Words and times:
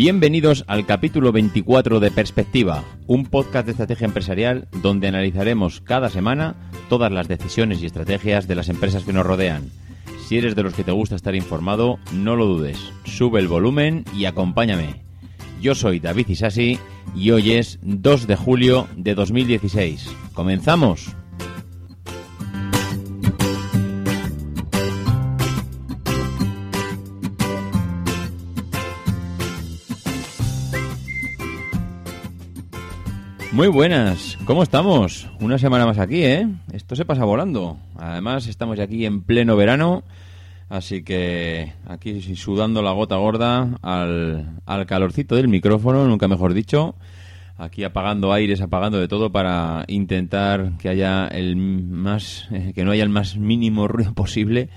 Bienvenidos 0.00 0.62
al 0.68 0.86
capítulo 0.86 1.32
24 1.32 1.98
de 1.98 2.12
Perspectiva, 2.12 2.84
un 3.08 3.26
podcast 3.26 3.66
de 3.66 3.72
estrategia 3.72 4.04
empresarial 4.04 4.68
donde 4.80 5.08
analizaremos 5.08 5.80
cada 5.80 6.08
semana 6.08 6.54
todas 6.88 7.10
las 7.10 7.26
decisiones 7.26 7.82
y 7.82 7.86
estrategias 7.86 8.46
de 8.46 8.54
las 8.54 8.68
empresas 8.68 9.02
que 9.02 9.12
nos 9.12 9.26
rodean. 9.26 9.72
Si 10.24 10.38
eres 10.38 10.54
de 10.54 10.62
los 10.62 10.74
que 10.74 10.84
te 10.84 10.92
gusta 10.92 11.16
estar 11.16 11.34
informado, 11.34 11.98
no 12.12 12.36
lo 12.36 12.46
dudes, 12.46 12.78
sube 13.06 13.40
el 13.40 13.48
volumen 13.48 14.04
y 14.16 14.26
acompáñame. 14.26 15.02
Yo 15.60 15.74
soy 15.74 15.98
David 15.98 16.28
Isasi 16.28 16.78
y 17.16 17.32
hoy 17.32 17.54
es 17.54 17.80
2 17.82 18.28
de 18.28 18.36
julio 18.36 18.86
de 18.96 19.16
2016. 19.16 20.12
¡Comenzamos! 20.32 21.17
Muy 33.58 33.66
buenas, 33.66 34.38
¿cómo 34.44 34.62
estamos? 34.62 35.28
Una 35.40 35.58
semana 35.58 35.84
más 35.84 35.98
aquí, 35.98 36.22
¿eh? 36.22 36.46
Esto 36.72 36.94
se 36.94 37.04
pasa 37.04 37.24
volando. 37.24 37.76
Además, 37.96 38.46
estamos 38.46 38.78
aquí 38.78 39.04
en 39.04 39.22
pleno 39.22 39.56
verano, 39.56 40.04
así 40.68 41.02
que 41.02 41.72
aquí 41.84 42.36
sudando 42.36 42.82
la 42.82 42.92
gota 42.92 43.16
gorda 43.16 43.76
al, 43.82 44.60
al 44.64 44.86
calorcito 44.86 45.34
del 45.34 45.48
micrófono, 45.48 46.06
nunca 46.06 46.28
mejor 46.28 46.54
dicho. 46.54 46.94
Aquí 47.56 47.82
apagando 47.82 48.32
aires, 48.32 48.60
apagando 48.60 49.00
de 49.00 49.08
todo 49.08 49.32
para 49.32 49.84
intentar 49.88 50.78
que 50.78 50.88
haya 50.88 51.26
el 51.26 51.56
más, 51.56 52.46
eh, 52.52 52.70
que 52.76 52.84
no 52.84 52.92
haya 52.92 53.02
el 53.02 53.10
más 53.10 53.38
mínimo 53.38 53.88
ruido 53.88 54.14
posible 54.14 54.68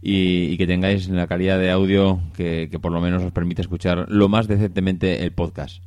y, 0.00 0.44
y 0.44 0.56
que 0.56 0.66
tengáis 0.66 1.06
la 1.10 1.26
calidad 1.26 1.58
de 1.58 1.70
audio 1.70 2.20
que, 2.34 2.70
que 2.70 2.78
por 2.78 2.92
lo 2.92 3.02
menos 3.02 3.22
os 3.22 3.32
permite 3.32 3.60
escuchar 3.60 4.06
lo 4.08 4.30
más 4.30 4.48
decentemente 4.48 5.22
el 5.22 5.32
podcast. 5.32 5.82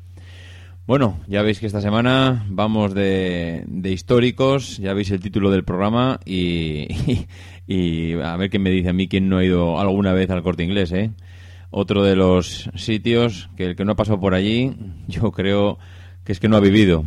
Bueno, 0.88 1.20
ya 1.28 1.42
veis 1.42 1.60
que 1.60 1.66
esta 1.66 1.82
semana 1.82 2.46
vamos 2.48 2.94
de, 2.94 3.64
de 3.66 3.92
históricos, 3.92 4.78
ya 4.78 4.94
veis 4.94 5.10
el 5.10 5.20
título 5.20 5.50
del 5.50 5.64
programa 5.64 6.20
y, 6.26 6.88
a 8.24 8.38
ver 8.38 8.52
qué 8.52 8.60
me 8.60 8.70
dice 8.70 8.90
a 8.90 8.94
mí 8.94 9.08
quién 9.08 9.28
no 9.28 9.40
ha 9.40 9.44
ido 9.44 9.80
alguna 9.80 10.14
vez 10.14 10.30
al 10.30 10.44
corte 10.44 10.64
inglés, 10.64 10.92
¿eh? 10.92 11.10
Otro 11.72 12.04
de 12.04 12.16
los 12.16 12.70
sitios 12.76 13.50
que 13.58 13.66
el 13.66 13.76
que 13.76 13.84
no 13.84 13.94
ha 13.94 13.96
pasado 13.96 14.20
por 14.20 14.36
allí, 14.36 14.76
yo 15.08 15.32
creo 15.32 15.80
que 16.24 16.32
es 16.32 16.40
que 16.40 16.50
no 16.50 16.56
ha 16.56 16.62
vivido. 16.62 17.04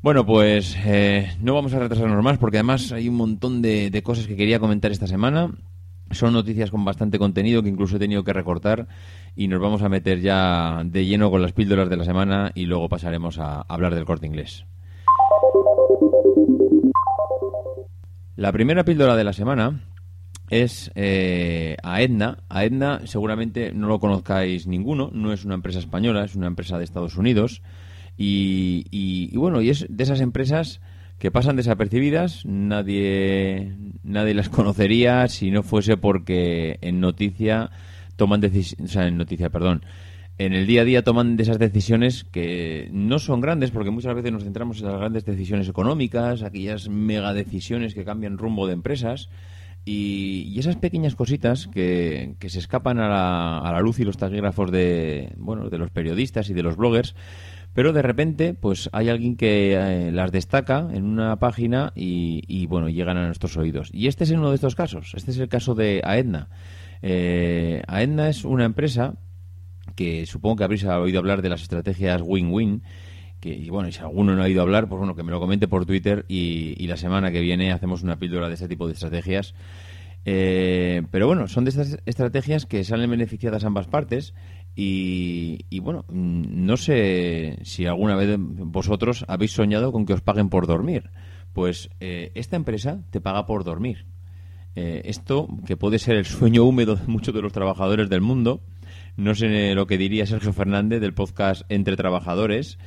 Bueno, 0.00 0.24
pues 0.24 0.76
eh, 0.84 1.34
no 1.40 1.54
vamos 1.54 1.74
a 1.74 1.80
retrasarnos 1.80 2.22
más 2.22 2.38
porque 2.38 2.58
además 2.58 2.92
hay 2.92 3.08
un 3.08 3.16
montón 3.16 3.62
de, 3.62 3.90
de 3.90 4.02
cosas 4.04 4.28
que 4.28 4.36
quería 4.36 4.60
comentar 4.60 4.92
esta 4.92 5.08
semana. 5.08 5.50
Son 6.10 6.32
noticias 6.32 6.70
con 6.70 6.84
bastante 6.84 7.18
contenido 7.18 7.62
que 7.62 7.68
incluso 7.68 7.96
he 7.96 7.98
tenido 7.98 8.22
que 8.22 8.32
recortar 8.32 8.86
y 9.34 9.48
nos 9.48 9.60
vamos 9.60 9.82
a 9.82 9.88
meter 9.88 10.20
ya 10.20 10.82
de 10.84 11.04
lleno 11.04 11.30
con 11.30 11.42
las 11.42 11.52
píldoras 11.52 11.90
de 11.90 11.96
la 11.96 12.04
semana 12.04 12.52
y 12.54 12.66
luego 12.66 12.88
pasaremos 12.88 13.38
a 13.38 13.62
hablar 13.62 13.94
del 13.94 14.04
corte 14.04 14.26
inglés. 14.26 14.64
La 18.36 18.52
primera 18.52 18.84
píldora 18.84 19.16
de 19.16 19.24
la 19.24 19.32
semana 19.32 19.80
es 20.50 20.92
eh, 20.94 21.76
a 21.82 22.02
Edna. 22.02 22.38
A 22.48 22.64
Edna 22.64 23.00
seguramente 23.04 23.72
no 23.72 23.88
lo 23.88 23.98
conozcáis 23.98 24.66
ninguno, 24.66 25.10
no 25.12 25.32
es 25.32 25.44
una 25.44 25.54
empresa 25.54 25.78
española, 25.78 26.24
es 26.24 26.36
una 26.36 26.46
empresa 26.46 26.78
de 26.78 26.84
Estados 26.84 27.16
Unidos 27.16 27.62
y, 28.16 28.86
y 28.90 29.36
bueno, 29.36 29.60
y 29.60 29.70
es 29.70 29.86
de 29.88 30.04
esas 30.04 30.20
empresas 30.20 30.80
que 31.18 31.30
pasan 31.30 31.56
desapercibidas, 31.56 32.44
nadie, 32.44 33.74
nadie 34.02 34.34
las 34.34 34.48
conocería 34.48 35.28
si 35.28 35.50
no 35.50 35.62
fuese 35.62 35.96
porque 35.96 36.78
en 36.82 37.00
noticia 37.00 37.70
toman 38.16 38.40
decisiones, 38.40 38.90
o 38.90 38.92
sea, 38.92 39.06
en 39.06 39.16
noticia, 39.16 39.50
perdón, 39.50 39.82
en 40.38 40.52
el 40.52 40.66
día 40.66 40.82
a 40.82 40.84
día 40.84 41.02
toman 41.02 41.36
de 41.36 41.44
esas 41.44 41.58
decisiones 41.58 42.24
que 42.24 42.90
no 42.92 43.18
son 43.18 43.40
grandes, 43.40 43.70
porque 43.70 43.90
muchas 43.90 44.14
veces 44.14 44.32
nos 44.32 44.44
centramos 44.44 44.80
en 44.80 44.88
las 44.88 44.98
grandes 44.98 45.24
decisiones 45.24 45.68
económicas, 45.68 46.42
aquellas 46.42 46.88
mega 46.90 47.32
decisiones 47.32 47.94
que 47.94 48.04
cambian 48.04 48.36
rumbo 48.36 48.66
de 48.66 48.74
empresas, 48.74 49.30
y, 49.86 50.42
y 50.52 50.58
esas 50.58 50.76
pequeñas 50.76 51.14
cositas 51.14 51.68
que, 51.68 52.34
que 52.38 52.50
se 52.50 52.58
escapan 52.58 52.98
a 52.98 53.08
la, 53.08 53.58
a 53.60 53.72
la 53.72 53.80
luz 53.80 54.00
y 54.00 54.04
los 54.04 54.18
taquígrafos 54.18 54.70
de, 54.70 55.32
bueno, 55.38 55.70
de 55.70 55.78
los 55.78 55.90
periodistas 55.90 56.50
y 56.50 56.54
de 56.54 56.62
los 56.62 56.76
bloggers, 56.76 57.14
pero 57.76 57.92
de 57.92 58.00
repente 58.00 58.54
pues 58.54 58.88
hay 58.92 59.10
alguien 59.10 59.36
que 59.36 59.74
eh, 59.74 60.10
las 60.10 60.32
destaca 60.32 60.88
en 60.94 61.04
una 61.04 61.36
página 61.36 61.92
y, 61.94 62.66
bueno 62.68 62.88
llegan 62.88 63.18
a 63.18 63.26
nuestros 63.26 63.54
oídos. 63.58 63.90
Y 63.92 64.06
este 64.06 64.24
es 64.24 64.30
uno 64.30 64.48
de 64.48 64.54
estos 64.54 64.74
casos. 64.74 65.12
Este 65.14 65.30
es 65.30 65.38
el 65.38 65.50
caso 65.50 65.74
de 65.74 66.00
Aetna. 66.02 66.48
Eh, 67.02 67.82
es 67.86 68.44
una 68.46 68.64
empresa 68.64 69.16
que 69.94 70.24
supongo 70.24 70.56
que 70.56 70.64
habréis 70.64 70.84
oído 70.84 71.18
hablar 71.18 71.42
de 71.42 71.50
las 71.50 71.60
estrategias 71.60 72.22
win-win 72.24 72.82
que 73.40 73.50
y 73.50 73.68
bueno 73.68 73.88
y 73.88 73.92
si 73.92 74.00
alguno 74.00 74.34
no 74.34 74.40
ha 74.40 74.46
oído 74.46 74.62
hablar 74.62 74.88
pues 74.88 74.98
bueno 74.98 75.14
que 75.14 75.22
me 75.22 75.30
lo 75.30 75.38
comente 75.38 75.68
por 75.68 75.84
Twitter 75.84 76.24
y, 76.28 76.86
la 76.86 76.96
semana 76.96 77.30
que 77.30 77.42
viene 77.42 77.72
hacemos 77.72 78.02
una 78.02 78.18
píldora 78.18 78.48
de 78.48 78.54
este 78.54 78.68
tipo 78.68 78.86
de 78.86 78.94
estrategias. 78.94 79.54
Eh, 80.24 81.02
pero 81.10 81.26
bueno, 81.26 81.46
son 81.46 81.64
de 81.64 81.70
estas 81.70 81.98
estrategias 82.06 82.64
que 82.64 82.82
salen 82.84 83.10
beneficiadas 83.10 83.64
ambas 83.64 83.86
partes 83.86 84.32
y, 84.78 85.80
bueno, 85.80 86.04
mm, 86.08 86.66
no 86.66 86.76
sé 86.76 87.58
si 87.62 87.86
alguna 87.86 88.14
vez 88.14 88.36
vosotros 88.38 89.24
habéis 89.26 89.52
soñado 89.52 89.90
con 89.90 90.04
que 90.04 90.12
os 90.12 90.20
paguen 90.20 90.50
por 90.50 90.66
dormir. 90.66 91.10
Pues 91.54 91.88
eh, 92.00 92.30
esta 92.34 92.56
empresa 92.56 93.00
te 93.10 93.22
paga 93.22 93.46
por 93.46 93.64
dormir. 93.64 94.04
Eh, 94.74 95.00
esto, 95.06 95.48
que 95.66 95.78
puede 95.78 95.98
ser 95.98 96.16
el 96.16 96.26
sueño 96.26 96.64
húmedo 96.64 96.96
de 96.96 97.06
muchos 97.06 97.34
de 97.34 97.40
los 97.40 97.54
trabajadores 97.54 98.10
del 98.10 98.20
mundo, 98.20 98.60
no 99.16 99.34
sé 99.34 99.74
lo 99.74 99.86
que 99.86 99.96
diría 99.96 100.26
Sergio 100.26 100.52
Fernández 100.52 101.00
del 101.00 101.14
podcast 101.14 101.62
Entre 101.70 101.96
Trabajadores 101.96 102.78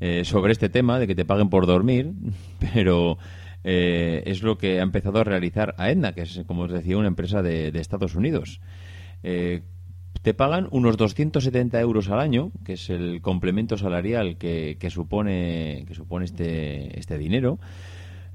eh, 0.00 0.24
sobre 0.24 0.50
este 0.50 0.68
tema 0.68 0.98
de 0.98 1.06
que 1.06 1.14
te 1.14 1.24
paguen 1.24 1.50
por 1.50 1.66
dormir, 1.66 2.14
pero 2.74 3.18
es 3.62 4.42
lo 4.42 4.56
que 4.56 4.80
ha 4.80 4.82
empezado 4.82 5.20
a 5.20 5.24
realizar 5.24 5.74
AENDA, 5.76 6.14
que 6.14 6.22
es, 6.22 6.40
como 6.46 6.62
os 6.62 6.72
decía, 6.72 6.96
una 6.96 7.08
empresa 7.08 7.42
de, 7.42 7.68
Estados 7.68 8.14
Unidos. 8.14 8.60
Te 10.28 10.34
pagan 10.34 10.68
unos 10.72 10.98
270 10.98 11.80
euros 11.80 12.10
al 12.10 12.20
año, 12.20 12.52
que 12.62 12.74
es 12.74 12.90
el 12.90 13.22
complemento 13.22 13.78
salarial 13.78 14.36
que, 14.36 14.76
supone, 14.90 15.86
que 15.88 15.94
supone 15.94 16.26
este, 16.26 17.00
este 17.00 17.16
dinero. 17.16 17.58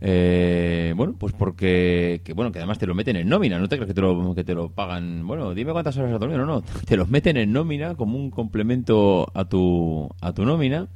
Eh, 0.01 0.95
bueno, 0.97 1.13
pues 1.19 1.33
porque 1.33 2.21
que, 2.23 2.33
bueno 2.33 2.51
que 2.51 2.57
además 2.57 2.79
te 2.79 2.87
lo 2.87 2.95
meten 2.95 3.17
en 3.17 3.29
nómina, 3.29 3.59
no 3.59 3.69
te 3.69 3.75
crees 3.75 3.89
que 3.89 3.93
te 3.93 4.01
lo, 4.01 4.33
que 4.33 4.43
te 4.43 4.55
lo 4.55 4.71
pagan. 4.71 5.27
Bueno, 5.27 5.53
dime 5.53 5.71
cuántas 5.71 5.95
horas 5.97 6.13
has 6.13 6.19
dormido, 6.19 6.39
no, 6.39 6.47
no, 6.47 6.61
te 6.63 6.97
lo 6.97 7.05
meten 7.05 7.37
en 7.37 7.51
nómina 7.51 7.93
como 7.93 8.17
un 8.17 8.31
complemento 8.31 9.27
a 9.35 9.45
tu 9.45 10.09
a 10.19 10.33
tu 10.33 10.45
nómina 10.45 10.87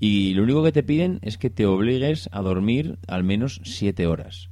y 0.00 0.34
lo 0.34 0.42
único 0.42 0.64
que 0.64 0.72
te 0.72 0.82
piden 0.82 1.20
es 1.22 1.38
que 1.38 1.50
te 1.50 1.64
obligues 1.64 2.28
a 2.32 2.42
dormir 2.42 2.98
al 3.06 3.22
menos 3.22 3.60
siete 3.62 4.08
horas. 4.08 4.50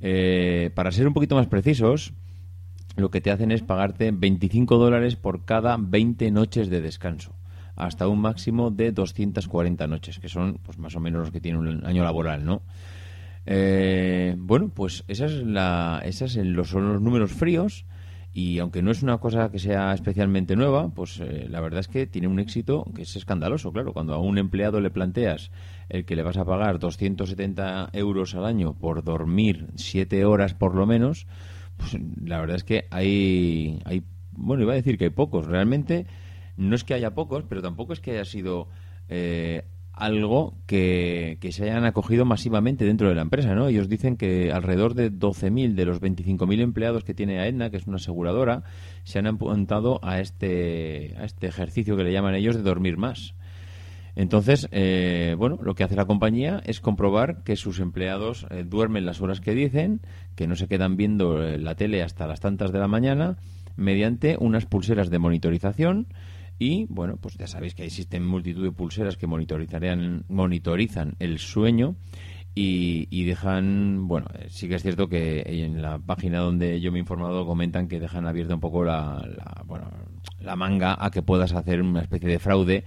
Eh, 0.00 0.70
para 0.76 0.92
ser 0.92 1.08
un 1.08 1.14
poquito 1.14 1.34
más 1.34 1.48
precisos, 1.48 2.14
lo 2.96 3.10
que 3.10 3.20
te 3.20 3.30
hacen 3.30 3.50
es 3.50 3.62
pagarte 3.62 4.10
25 4.12 4.78
dólares 4.78 5.16
por 5.16 5.44
cada 5.44 5.76
20 5.78 6.30
noches 6.30 6.70
de 6.70 6.80
descanso, 6.80 7.32
hasta 7.76 8.08
un 8.08 8.20
máximo 8.20 8.70
de 8.70 8.92
240 8.92 9.86
noches, 9.86 10.18
que 10.18 10.28
son 10.28 10.58
pues 10.62 10.78
más 10.78 10.94
o 10.96 11.00
menos 11.00 11.20
los 11.20 11.30
que 11.30 11.40
tiene 11.40 11.58
un 11.58 11.84
año 11.86 12.04
laboral, 12.04 12.44
¿no? 12.44 12.62
Eh, 13.46 14.34
bueno, 14.38 14.70
pues 14.72 15.04
esa 15.08 15.26
es 15.26 15.32
la, 15.32 16.00
esas 16.04 16.36
los, 16.36 16.68
son 16.68 16.92
los 16.92 17.02
números 17.02 17.32
fríos 17.32 17.84
y 18.36 18.58
aunque 18.58 18.82
no 18.82 18.90
es 18.90 19.02
una 19.02 19.18
cosa 19.18 19.50
que 19.50 19.60
sea 19.60 19.92
especialmente 19.94 20.56
nueva, 20.56 20.88
pues 20.88 21.20
eh, 21.20 21.46
la 21.48 21.60
verdad 21.60 21.80
es 21.80 21.88
que 21.88 22.06
tiene 22.06 22.26
un 22.26 22.40
éxito 22.40 22.84
que 22.94 23.02
es 23.02 23.14
escandaloso, 23.14 23.72
claro. 23.72 23.92
Cuando 23.92 24.12
a 24.12 24.18
un 24.18 24.38
empleado 24.38 24.80
le 24.80 24.90
planteas 24.90 25.52
el 25.88 26.04
que 26.04 26.16
le 26.16 26.24
vas 26.24 26.36
a 26.36 26.44
pagar 26.44 26.80
270 26.80 27.90
euros 27.92 28.34
al 28.34 28.44
año 28.44 28.74
por 28.74 29.04
dormir 29.04 29.68
7 29.76 30.24
horas 30.24 30.52
por 30.52 30.74
lo 30.74 30.84
menos, 30.84 31.28
pues 31.76 31.96
la 32.22 32.40
verdad 32.40 32.56
es 32.56 32.64
que 32.64 32.86
hay, 32.90 33.80
hay, 33.84 34.02
bueno, 34.32 34.62
iba 34.62 34.72
a 34.72 34.76
decir 34.76 34.98
que 34.98 35.04
hay 35.04 35.10
pocos. 35.10 35.46
Realmente 35.46 36.06
no 36.56 36.74
es 36.74 36.84
que 36.84 36.94
haya 36.94 37.14
pocos, 37.14 37.44
pero 37.48 37.62
tampoco 37.62 37.92
es 37.92 38.00
que 38.00 38.12
haya 38.12 38.24
sido 38.24 38.68
eh, 39.08 39.64
algo 39.92 40.54
que, 40.66 41.38
que, 41.40 41.52
se 41.52 41.64
hayan 41.64 41.84
acogido 41.84 42.24
masivamente 42.24 42.84
dentro 42.84 43.08
de 43.08 43.14
la 43.14 43.22
empresa, 43.22 43.54
¿no? 43.54 43.68
Ellos 43.68 43.88
dicen 43.88 44.16
que 44.16 44.50
alrededor 44.52 44.94
de 44.94 45.12
12.000 45.12 45.74
de 45.74 45.84
los 45.84 46.00
25.000 46.00 46.60
empleados 46.60 47.04
que 47.04 47.14
tiene 47.14 47.38
AEDNA, 47.38 47.70
que 47.70 47.76
es 47.76 47.86
una 47.86 47.96
aseguradora, 47.96 48.64
se 49.04 49.20
han 49.20 49.26
apuntado 49.26 50.00
a 50.02 50.20
este, 50.20 51.14
a 51.18 51.24
este 51.24 51.46
ejercicio 51.46 51.96
que 51.96 52.04
le 52.04 52.12
llaman 52.12 52.34
ellos 52.34 52.56
de 52.56 52.62
dormir 52.62 52.96
más. 52.96 53.34
Entonces, 54.16 54.68
eh, 54.70 55.34
bueno, 55.36 55.58
lo 55.62 55.74
que 55.74 55.82
hace 55.82 55.96
la 55.96 56.06
compañía 56.06 56.62
es 56.66 56.80
comprobar 56.80 57.42
que 57.42 57.56
sus 57.56 57.80
empleados 57.80 58.46
eh, 58.50 58.64
duermen 58.64 59.06
las 59.06 59.20
horas 59.20 59.40
que 59.40 59.54
dicen, 59.54 60.00
que 60.36 60.46
no 60.46 60.54
se 60.54 60.68
quedan 60.68 60.96
viendo 60.96 61.42
eh, 61.42 61.58
la 61.58 61.74
tele 61.74 62.02
hasta 62.02 62.26
las 62.26 62.40
tantas 62.40 62.72
de 62.72 62.78
la 62.78 62.86
mañana, 62.86 63.36
mediante 63.76 64.36
unas 64.38 64.66
pulseras 64.66 65.10
de 65.10 65.18
monitorización. 65.18 66.06
Y, 66.60 66.86
bueno, 66.88 67.16
pues 67.16 67.34
ya 67.36 67.48
sabéis 67.48 67.74
que 67.74 67.84
existen 67.84 68.24
multitud 68.24 68.62
de 68.62 68.70
pulseras 68.70 69.16
que 69.16 69.26
monitorizan, 69.26 70.24
monitorizan 70.28 71.16
el 71.18 71.40
sueño 71.40 71.96
y, 72.54 73.24
dejan, 73.24 74.06
bueno, 74.06 74.28
sí 74.46 74.68
que 74.68 74.76
es 74.76 74.82
cierto 74.82 75.08
que 75.08 75.42
en 75.44 75.82
la 75.82 75.98
página 75.98 76.38
donde 76.38 76.80
yo 76.80 76.92
me 76.92 76.98
he 76.98 77.00
informado 77.00 77.44
comentan 77.44 77.88
que 77.88 77.98
dejan 77.98 78.28
abierta 78.28 78.54
un 78.54 78.60
poco 78.60 78.84
la, 78.84 79.26
la, 79.36 79.64
bueno, 79.66 79.90
la 80.38 80.54
manga 80.54 80.96
a 80.96 81.10
que 81.10 81.22
puedas 81.22 81.52
hacer 81.52 81.82
una 81.82 82.02
especie 82.02 82.28
de 82.28 82.38
fraude 82.38 82.84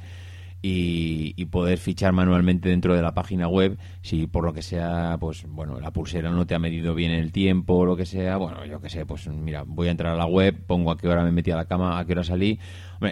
y, 0.61 1.45
poder 1.45 1.77
fichar 1.77 2.11
manualmente 2.11 2.67
dentro 2.69 2.93
de 2.93 3.01
la 3.01 3.13
página 3.13 3.47
web 3.47 3.77
si 4.01 4.27
por 4.27 4.43
lo 4.43 4.53
que 4.53 4.61
sea 4.61 5.17
pues 5.19 5.45
bueno 5.47 5.79
la 5.79 5.91
pulsera 5.91 6.29
no 6.29 6.45
te 6.45 6.55
ha 6.55 6.59
medido 6.59 6.93
bien 6.93 7.11
el 7.11 7.31
tiempo 7.31 7.75
o 7.75 7.85
lo 7.85 7.95
que 7.95 8.05
sea 8.05 8.35
bueno 8.37 8.65
yo 8.65 8.81
que 8.81 8.89
sé 8.89 9.05
pues 9.05 9.27
mira 9.29 9.63
voy 9.65 9.87
a 9.87 9.91
entrar 9.91 10.13
a 10.13 10.17
la 10.17 10.25
web 10.25 10.55
pongo 10.67 10.91
a 10.91 10.97
qué 10.97 11.07
hora 11.07 11.23
me 11.23 11.31
metí 11.31 11.51
a 11.51 11.55
la 11.55 11.65
cama 11.65 11.97
a 11.97 12.05
qué 12.05 12.13
hora 12.13 12.23
salí. 12.23 12.59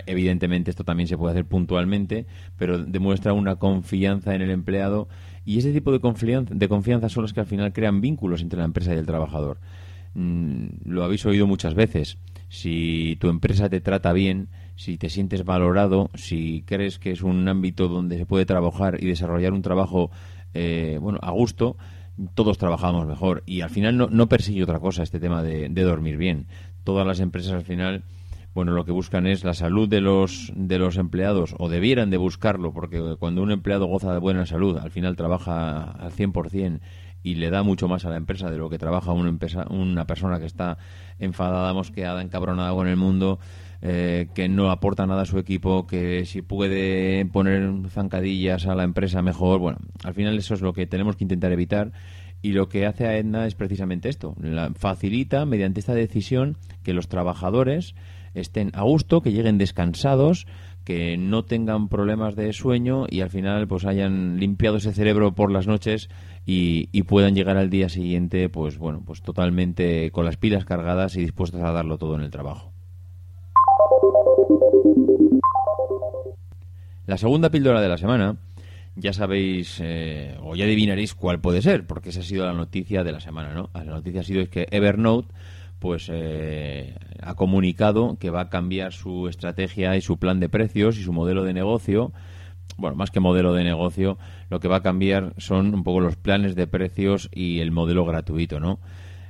Evidentemente 0.07 0.71
esto 0.71 0.83
también 0.83 1.07
se 1.07 1.17
puede 1.17 1.31
hacer 1.31 1.45
puntualmente 1.45 2.25
pero 2.57 2.77
demuestra 2.77 3.33
una 3.33 3.55
confianza 3.55 4.35
en 4.35 4.41
el 4.41 4.51
empleado 4.51 5.07
y 5.45 5.59
ese 5.59 5.71
tipo 5.71 5.91
de 5.91 5.99
confianza, 5.99 6.53
de 6.53 6.67
confianza 6.67 7.07
son 7.07 7.21
los 7.21 7.33
que 7.33 7.39
al 7.39 7.45
final 7.45 7.71
crean 7.71 8.01
vínculos 8.01 8.41
entre 8.41 8.59
la 8.59 8.65
empresa 8.65 8.93
y 8.93 8.97
el 8.97 9.05
trabajador. 9.05 9.59
Mm, 10.15 10.67
lo 10.85 11.03
habéis 11.03 11.25
oído 11.25 11.45
muchas 11.45 11.75
veces 11.75 12.17
si 12.49 13.17
tu 13.19 13.29
empresa 13.29 13.69
te 13.69 13.81
trata 13.81 14.13
bien 14.13 14.49
si 14.75 14.97
te 14.97 15.09
sientes 15.09 15.45
valorado, 15.45 16.09
si 16.13 16.63
crees 16.65 16.99
que 16.99 17.11
es 17.11 17.21
un 17.21 17.47
ámbito 17.47 17.87
donde 17.87 18.17
se 18.17 18.25
puede 18.25 18.45
trabajar 18.45 19.01
y 19.01 19.07
desarrollar 19.07 19.53
un 19.53 19.61
trabajo 19.61 20.11
eh, 20.53 20.97
bueno 21.01 21.19
a 21.21 21.31
gusto, 21.31 21.77
todos 22.33 22.57
trabajamos 22.57 23.07
mejor 23.07 23.43
y 23.45 23.61
al 23.61 23.69
final 23.69 23.97
no, 23.97 24.07
no 24.07 24.27
persigue 24.27 24.63
otra 24.63 24.79
cosa 24.79 25.03
este 25.03 25.19
tema 25.19 25.43
de, 25.43 25.69
dormir 25.69 26.17
bien. 26.17 26.47
Todas 26.83 27.05
las 27.05 27.19
empresas 27.19 27.53
al 27.53 27.63
final 27.63 28.03
bueno, 28.53 28.71
lo 28.71 28.85
que 28.85 28.93
buscan 28.93 29.27
es 29.27 29.43
la 29.43 29.53
salud 29.53 29.89
de 29.89 29.99
los, 29.99 30.49
de 30.55 30.79
los 30.79 30.95
empleados, 30.95 31.53
o 31.57 31.67
debieran 31.67 32.09
de 32.09 32.15
buscarlo, 32.15 32.71
porque 32.71 33.17
cuando 33.19 33.43
un 33.43 33.51
empleado 33.51 33.85
goza 33.85 34.13
de 34.13 34.19
buena 34.19 34.45
salud, 34.45 34.77
al 34.77 34.91
final 34.91 35.17
trabaja 35.17 35.91
al 35.91 36.13
100% 36.13 36.79
y 37.21 37.35
le 37.35 37.49
da 37.49 37.63
mucho 37.63 37.89
más 37.89 38.05
a 38.05 38.09
la 38.09 38.15
empresa 38.15 38.49
de 38.49 38.57
lo 38.57 38.69
que 38.69 38.77
trabaja 38.77 39.11
una, 39.11 39.27
empresa, 39.27 39.65
una 39.69 40.05
persona 40.07 40.39
que 40.39 40.45
está 40.45 40.77
enfadada, 41.19 41.73
mosqueada, 41.73 42.21
encabronada 42.21 42.71
con 42.71 42.87
el 42.87 42.95
mundo, 42.95 43.39
eh, 43.81 44.27
que 44.33 44.49
no 44.49 44.71
aporta 44.71 45.05
nada 45.05 45.23
a 45.23 45.25
su 45.25 45.37
equipo, 45.37 45.87
que 45.87 46.25
si 46.25 46.41
puede 46.41 47.25
poner 47.25 47.71
zancadillas 47.89 48.67
a 48.67 48.75
la 48.75 48.83
empresa 48.83 49.21
mejor. 49.21 49.59
Bueno, 49.59 49.79
al 50.03 50.13
final 50.13 50.37
eso 50.37 50.53
es 50.53 50.61
lo 50.61 50.73
que 50.73 50.87
tenemos 50.87 51.15
que 51.15 51.23
intentar 51.23 51.51
evitar. 51.51 51.91
Y 52.41 52.51
lo 52.51 52.69
que 52.69 52.85
hace 52.85 53.07
a 53.07 53.17
Edna 53.17 53.47
es 53.47 53.55
precisamente 53.55 54.09
esto. 54.09 54.35
La 54.39 54.71
facilita, 54.75 55.45
mediante 55.45 55.79
esta 55.79 55.95
decisión, 55.95 56.57
que 56.83 56.93
los 56.93 57.07
trabajadores 57.07 57.95
estén 58.35 58.71
a 58.75 58.83
gusto, 58.83 59.21
que 59.21 59.31
lleguen 59.31 59.57
descansados, 59.57 60.45
que 60.83 61.17
no 61.17 61.43
tengan 61.43 61.89
problemas 61.89 62.35
de 62.35 62.53
sueño 62.53 63.07
y 63.09 63.21
al 63.21 63.31
final 63.31 63.67
pues 63.67 63.85
hayan 63.85 64.39
limpiado 64.39 64.77
ese 64.77 64.93
cerebro 64.93 65.33
por 65.33 65.51
las 65.51 65.65
noches 65.65 66.09
y, 66.45 66.85
puedan 67.03 67.35
llegar 67.35 67.57
al 67.57 67.69
día 67.69 67.89
siguiente 67.89 68.49
pues 68.49 68.77
bueno 68.77 69.03
pues 69.05 69.21
totalmente 69.21 70.09
con 70.11 70.25
las 70.25 70.37
pilas 70.37 70.65
cargadas 70.65 71.15
y 71.15 71.21
dispuestos 71.21 71.61
a 71.61 71.71
darlo 71.71 71.97
todo 71.97 72.15
en 72.15 72.21
el 72.21 72.31
trabajo. 72.31 72.74
La 77.07 77.17
segunda 77.17 77.51
píldora 77.51 77.81
de 77.81 77.89
la 77.89 77.97
semana, 77.97 78.37
ya 78.95 79.13
sabéis 79.13 79.79
eh, 79.79 80.37
o 80.41 80.55
ya 80.55 80.65
adivinaréis 80.65 81.13
cuál 81.13 81.39
puede 81.39 81.61
ser, 81.61 81.85
porque 81.85 82.09
esa 82.09 82.21
ha 82.21 82.23
sido 82.23 82.45
la 82.45 82.53
noticia 82.53 83.03
de 83.03 83.11
la 83.11 83.19
semana, 83.19 83.53
¿no? 83.53 83.69
La 83.75 83.83
noticia 83.83 84.21
ha 84.21 84.23
sido 84.23 84.49
que 84.49 84.67
Evernote 84.71 85.31
pues 85.77 86.09
eh, 86.11 86.95
ha 87.21 87.35
comunicado 87.35 88.17
que 88.17 88.31
va 88.31 88.41
a 88.41 88.49
cambiar 88.49 88.91
su 88.91 89.27
estrategia 89.27 89.95
y 89.95 90.01
su 90.01 90.17
plan 90.17 90.39
de 90.39 90.49
precios 90.49 90.97
y 90.97 91.03
su 91.03 91.13
modelo 91.13 91.43
de 91.43 91.53
negocio. 91.53 92.11
Bueno, 92.77 92.95
más 92.95 93.11
que 93.11 93.19
modelo 93.19 93.53
de 93.53 93.63
negocio, 93.63 94.17
lo 94.49 94.59
que 94.59 94.67
va 94.67 94.77
a 94.77 94.81
cambiar 94.81 95.33
son 95.37 95.75
un 95.75 95.83
poco 95.83 95.99
los 95.99 96.15
planes 96.15 96.55
de 96.55 96.65
precios 96.65 97.29
y 97.31 97.59
el 97.59 97.69
modelo 97.69 98.03
gratuito, 98.03 98.59
¿no? 98.59 98.79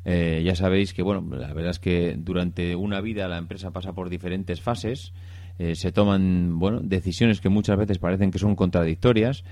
Eh, 0.06 0.44
ya 0.46 0.56
sabéis 0.56 0.94
que, 0.94 1.02
bueno, 1.02 1.36
la 1.36 1.52
verdad 1.54 1.72
es 1.72 1.80
que 1.80 2.16
durante 2.18 2.76
una 2.76 3.02
vida 3.02 3.28
la 3.28 3.38
empresa 3.38 3.72
pasa 3.72 3.94
por 3.94 4.10
diferentes 4.10 4.62
fases 4.62 5.12
eh, 5.58 5.76
se 5.76 5.92
toman 5.92 6.60
bueno 6.60 6.82
decisiones 6.82 7.42
que 7.42 7.50
muchas 7.50 7.78
veces 7.78 7.98
parecen 8.00 8.32
que 8.32 8.40
son 8.40 8.56
contradictorias 8.56 9.44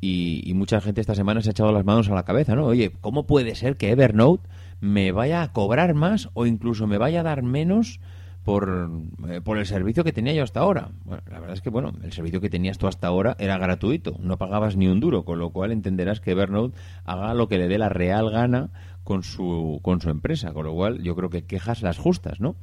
y, 0.00 0.52
mucha 0.54 0.80
gente 0.80 1.00
esta 1.00 1.14
semana 1.14 1.40
se 1.40 1.50
ha 1.50 1.52
echado 1.52 1.72
las 1.72 1.84
manos 1.84 2.08
a 2.08 2.14
la 2.14 2.24
cabeza, 2.24 2.54
¿no? 2.54 2.66
Oye, 2.66 2.92
¿cómo 3.00 3.26
puede 3.26 3.54
ser 3.54 3.76
que 3.76 3.90
Evernote 3.90 4.48
me 4.80 5.10
vaya 5.12 5.42
a 5.42 5.52
cobrar 5.52 5.94
más 5.94 6.28
o 6.34 6.46
incluso 6.46 6.86
me 6.86 6.98
vaya 6.98 7.20
a 7.20 7.22
dar 7.22 7.42
menos 7.42 8.00
por, 8.44 8.90
eh, 9.28 9.40
por 9.40 9.58
el 9.58 9.66
servicio 9.66 10.04
que 10.04 10.12
tenía 10.12 10.34
yo 10.34 10.42
hasta 10.42 10.60
ahora? 10.60 10.90
Bueno, 11.04 11.22
la 11.30 11.40
verdad 11.40 11.54
es 11.54 11.62
que, 11.62 11.70
bueno, 11.70 11.92
el 12.02 12.12
servicio 12.12 12.40
que 12.40 12.50
tenías 12.50 12.78
tú 12.78 12.86
hasta 12.86 13.06
ahora 13.06 13.36
era 13.38 13.58
gratuito, 13.58 14.16
no 14.20 14.36
pagabas 14.36 14.76
ni 14.76 14.86
un 14.86 15.00
duro, 15.00 15.24
con 15.24 15.38
lo 15.38 15.50
cual 15.50 15.72
entenderás 15.72 16.20
que 16.20 16.32
Evernote 16.32 16.78
haga 17.04 17.34
lo 17.34 17.48
que 17.48 17.58
le 17.58 17.68
dé 17.68 17.78
la 17.78 17.88
real 17.88 18.30
gana 18.30 18.70
con 19.02 19.22
su, 19.22 19.80
con 19.82 20.00
su 20.00 20.10
empresa, 20.10 20.52
con 20.52 20.66
lo 20.66 20.74
cual 20.74 21.02
yo 21.02 21.16
creo 21.16 21.30
que 21.30 21.44
quejas 21.44 21.82
las 21.82 21.98
justas, 21.98 22.40
¿no? 22.40 22.56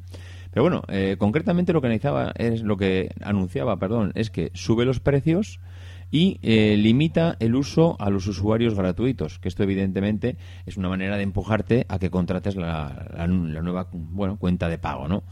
Pero 0.54 0.64
bueno, 0.64 0.84
eh, 0.88 1.16
concretamente 1.18 1.74
lo 1.74 1.82
que 1.82 1.88
analizaba 1.88 2.32
es 2.38 2.62
lo 2.62 2.78
que 2.78 3.12
anunciaba, 3.22 3.78
perdón, 3.78 4.12
es 4.14 4.30
que 4.30 4.52
sube 4.54 4.86
los 4.86 5.00
precios 5.00 5.60
y 6.12 6.38
eh, 6.44 6.78
limita 6.78 7.38
el 7.40 7.56
uso 7.56 7.98
a 8.00 8.12
los 8.12 8.28
usuarios 8.28 8.76
gratuitos, 8.76 9.40
que 9.40 9.48
esto 9.48 9.64
evidentemente 9.64 10.38
es 10.68 10.78
una 10.78 10.90
manera 10.90 11.18
de 11.18 11.24
empujarte 11.24 11.88
a 11.90 11.98
que 11.98 12.12
contrates 12.12 12.56
la, 12.56 13.26
nueva 13.28 13.88
bueno, 13.92 14.38
cuenta 14.38 14.70
de 14.70 14.78
pago, 14.78 15.08
¿no? 15.08 15.24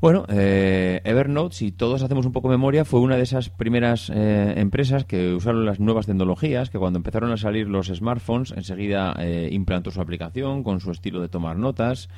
Bueno, 0.00 0.24
eh, 0.28 1.02
Evernote, 1.04 1.56
si 1.56 1.72
todos 1.72 2.02
hacemos 2.02 2.24
un 2.24 2.32
poco 2.32 2.48
memoria, 2.48 2.86
fue 2.86 3.00
una 3.00 3.16
de 3.16 3.24
esas 3.24 3.50
primeras 3.50 4.10
empresas 4.10 5.04
que 5.04 5.34
usaron 5.34 5.66
las 5.66 5.80
nuevas 5.80 6.06
tecnologías, 6.06 6.70
que 6.70 6.78
cuando 6.78 6.98
empezaron 7.00 7.32
a 7.32 7.36
salir 7.36 7.66
los 7.66 7.88
smartphones, 7.88 8.52
enseguida 8.52 9.16
implantó 9.50 9.90
su 9.90 10.00
aplicación 10.00 10.62
con 10.62 10.80
su 10.80 10.92
estilo 10.92 11.20
de 11.20 11.28
tomar 11.28 11.56
notas, 11.56 12.08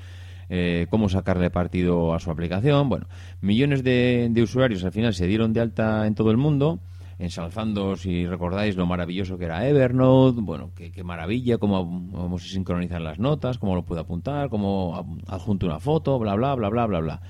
eh, 0.53 0.89
cómo 0.91 1.09
sacarle 1.09 1.49
partido 1.49 2.13
a 2.13 2.19
su 2.19 2.31
aplicación. 2.31 2.89
Bueno, 2.89 3.07
millones 3.41 3.85
de, 3.85 4.33
usuarios 4.43 4.85
al 4.85 4.91
final 4.91 5.15
se 5.15 5.29
dieron 5.29 5.53
de 5.53 5.61
alta 5.61 6.07
en 6.07 6.15
todo 6.17 6.33
el 6.33 6.37
mundo 6.37 6.81
ensalzando, 7.21 7.97
si 7.97 8.27
recordáis, 8.27 8.77
lo 8.77 8.87
maravilloso 8.87 9.37
que 9.37 9.45
era 9.45 9.69
Evernote, 9.69 10.41
bueno, 10.41 10.73
qué, 10.75 11.05
maravilla, 11.05 11.59
cómo, 11.59 12.39
se 12.39 12.49
sincronizan 12.49 13.05
las 13.05 13.19
notas, 13.19 13.59
cómo 13.59 13.75
lo 13.75 13.85
puedo 13.85 14.01
apuntar, 14.01 14.49
cómo 14.49 15.19
adjunto 15.29 15.67
una 15.67 15.81
foto, 15.81 16.19
bla, 16.19 16.35
bla, 16.35 16.55
bla, 16.55 16.71
bla, 16.71 16.87
bla, 16.87 17.01
bla. 17.01 17.23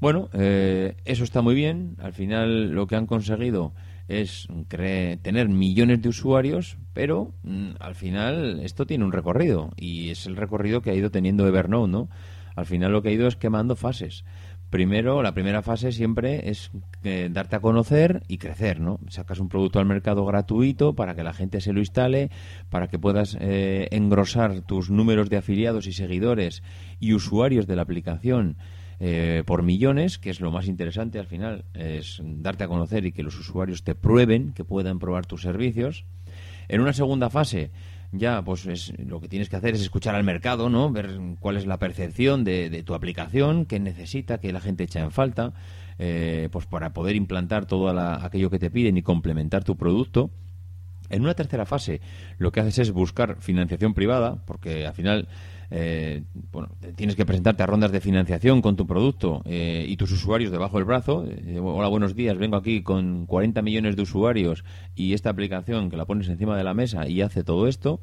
Bueno, 0.00 0.28
eh, 0.32 0.96
eso 1.04 1.24
está 1.24 1.42
muy 1.42 1.54
bien. 1.54 1.96
Al 1.98 2.12
final 2.12 2.70
lo 2.70 2.86
que 2.86 2.96
han 2.96 3.06
conseguido 3.06 3.72
es 4.08 4.46
tener 4.68 5.48
millones 5.48 6.00
de 6.00 6.08
usuarios, 6.08 6.78
pero 6.92 7.34
mm, 7.42 7.70
al 7.80 7.94
final 7.96 8.60
esto 8.60 8.86
tiene 8.86 9.04
un 9.04 9.12
recorrido 9.12 9.70
y 9.76 10.10
es 10.10 10.26
el 10.26 10.36
recorrido 10.36 10.80
que 10.80 10.90
ha 10.90 10.94
ido 10.94 11.10
teniendo 11.10 11.46
Evernote, 11.46 11.90
¿no? 11.90 12.08
Al 12.56 12.66
final 12.66 12.90
lo 12.90 13.02
que 13.02 13.10
ha 13.10 13.12
ido 13.12 13.28
es 13.28 13.36
quemando 13.36 13.76
fases. 13.76 14.24
Primero, 14.70 15.22
la 15.22 15.32
primera 15.32 15.62
fase 15.62 15.92
siempre 15.92 16.50
es 16.50 16.72
eh, 17.04 17.28
darte 17.30 17.54
a 17.54 17.60
conocer 17.60 18.24
y 18.26 18.38
crecer, 18.38 18.80
¿no? 18.80 18.98
Sacas 19.08 19.38
un 19.38 19.48
producto 19.48 19.78
al 19.78 19.86
mercado 19.86 20.24
gratuito 20.24 20.96
para 20.96 21.14
que 21.14 21.22
la 21.22 21.32
gente 21.32 21.60
se 21.60 21.72
lo 21.72 21.78
instale, 21.78 22.30
para 22.68 22.88
que 22.88 22.98
puedas 22.98 23.36
eh, 23.40 23.86
engrosar 23.92 24.62
tus 24.62 24.90
números 24.90 25.30
de 25.30 25.36
afiliados 25.36 25.86
y 25.86 25.92
seguidores 25.92 26.64
y 26.98 27.14
usuarios 27.14 27.68
de 27.68 27.76
la 27.76 27.82
aplicación 27.82 28.56
eh, 28.98 29.44
por 29.46 29.62
millones, 29.62 30.18
que 30.18 30.30
es 30.30 30.40
lo 30.40 30.50
más 30.50 30.66
interesante 30.66 31.20
al 31.20 31.26
final, 31.26 31.64
es 31.74 32.20
darte 32.24 32.64
a 32.64 32.68
conocer 32.68 33.06
y 33.06 33.12
que 33.12 33.22
los 33.22 33.38
usuarios 33.38 33.84
te 33.84 33.94
prueben, 33.94 34.52
que 34.52 34.64
puedan 34.64 34.98
probar 34.98 35.26
tus 35.26 35.42
servicios. 35.42 36.06
En 36.68 36.80
una 36.80 36.92
segunda 36.92 37.30
fase, 37.30 37.70
ya 38.18 38.42
pues 38.42 38.66
es, 38.66 38.92
lo 38.98 39.20
que 39.20 39.28
tienes 39.28 39.48
que 39.48 39.56
hacer 39.56 39.74
es 39.74 39.80
escuchar 39.80 40.14
al 40.14 40.24
mercado, 40.24 40.68
¿no? 40.68 40.90
Ver 40.90 41.18
cuál 41.40 41.56
es 41.56 41.66
la 41.66 41.78
percepción 41.78 42.44
de, 42.44 42.82
tu 42.84 42.94
aplicación, 42.94 43.66
qué 43.66 43.80
necesita, 43.80 44.38
qué 44.38 44.52
la 44.52 44.60
gente 44.60 44.84
echa 44.84 45.00
en 45.00 45.10
falta, 45.10 45.52
eh, 45.98 46.48
pues 46.52 46.66
para 46.66 46.92
poder 46.92 47.16
implantar 47.16 47.66
todo 47.66 47.88
aquello 47.98 48.50
que 48.50 48.58
te 48.58 48.70
piden 48.70 48.96
y 48.96 49.02
complementar 49.02 49.64
tu 49.64 49.76
producto. 49.76 50.30
En 51.08 51.22
una 51.22 51.34
tercera 51.34 51.66
fase, 51.66 52.00
lo 52.38 52.50
que 52.50 52.60
haces 52.60 52.78
es 52.78 52.90
buscar 52.90 53.36
financiación 53.40 53.94
privada, 53.94 54.44
porque 54.44 54.86
al 54.86 54.94
final 54.94 55.28
eh, 55.70 56.22
bueno, 56.52 56.68
tienes 56.94 57.16
que 57.16 57.26
presentarte 57.26 57.62
a 57.62 57.66
rondas 57.66 57.92
de 57.92 58.00
financiación 58.00 58.62
con 58.62 58.76
tu 58.76 58.86
producto 58.86 59.42
eh, 59.44 59.84
y 59.88 59.96
tus 59.96 60.12
usuarios 60.12 60.52
debajo 60.52 60.76
del 60.78 60.84
brazo. 60.84 61.24
Eh, 61.28 61.58
hola, 61.60 61.88
buenos 61.88 62.14
días, 62.14 62.36
vengo 62.38 62.56
aquí 62.56 62.82
con 62.82 63.26
40 63.26 63.62
millones 63.62 63.96
de 63.96 64.02
usuarios 64.02 64.64
y 64.94 65.14
esta 65.14 65.30
aplicación 65.30 65.90
que 65.90 65.96
la 65.96 66.04
pones 66.04 66.28
encima 66.28 66.56
de 66.56 66.64
la 66.64 66.74
mesa 66.74 67.08
y 67.08 67.20
hace 67.22 67.44
todo 67.44 67.66
esto. 67.66 68.00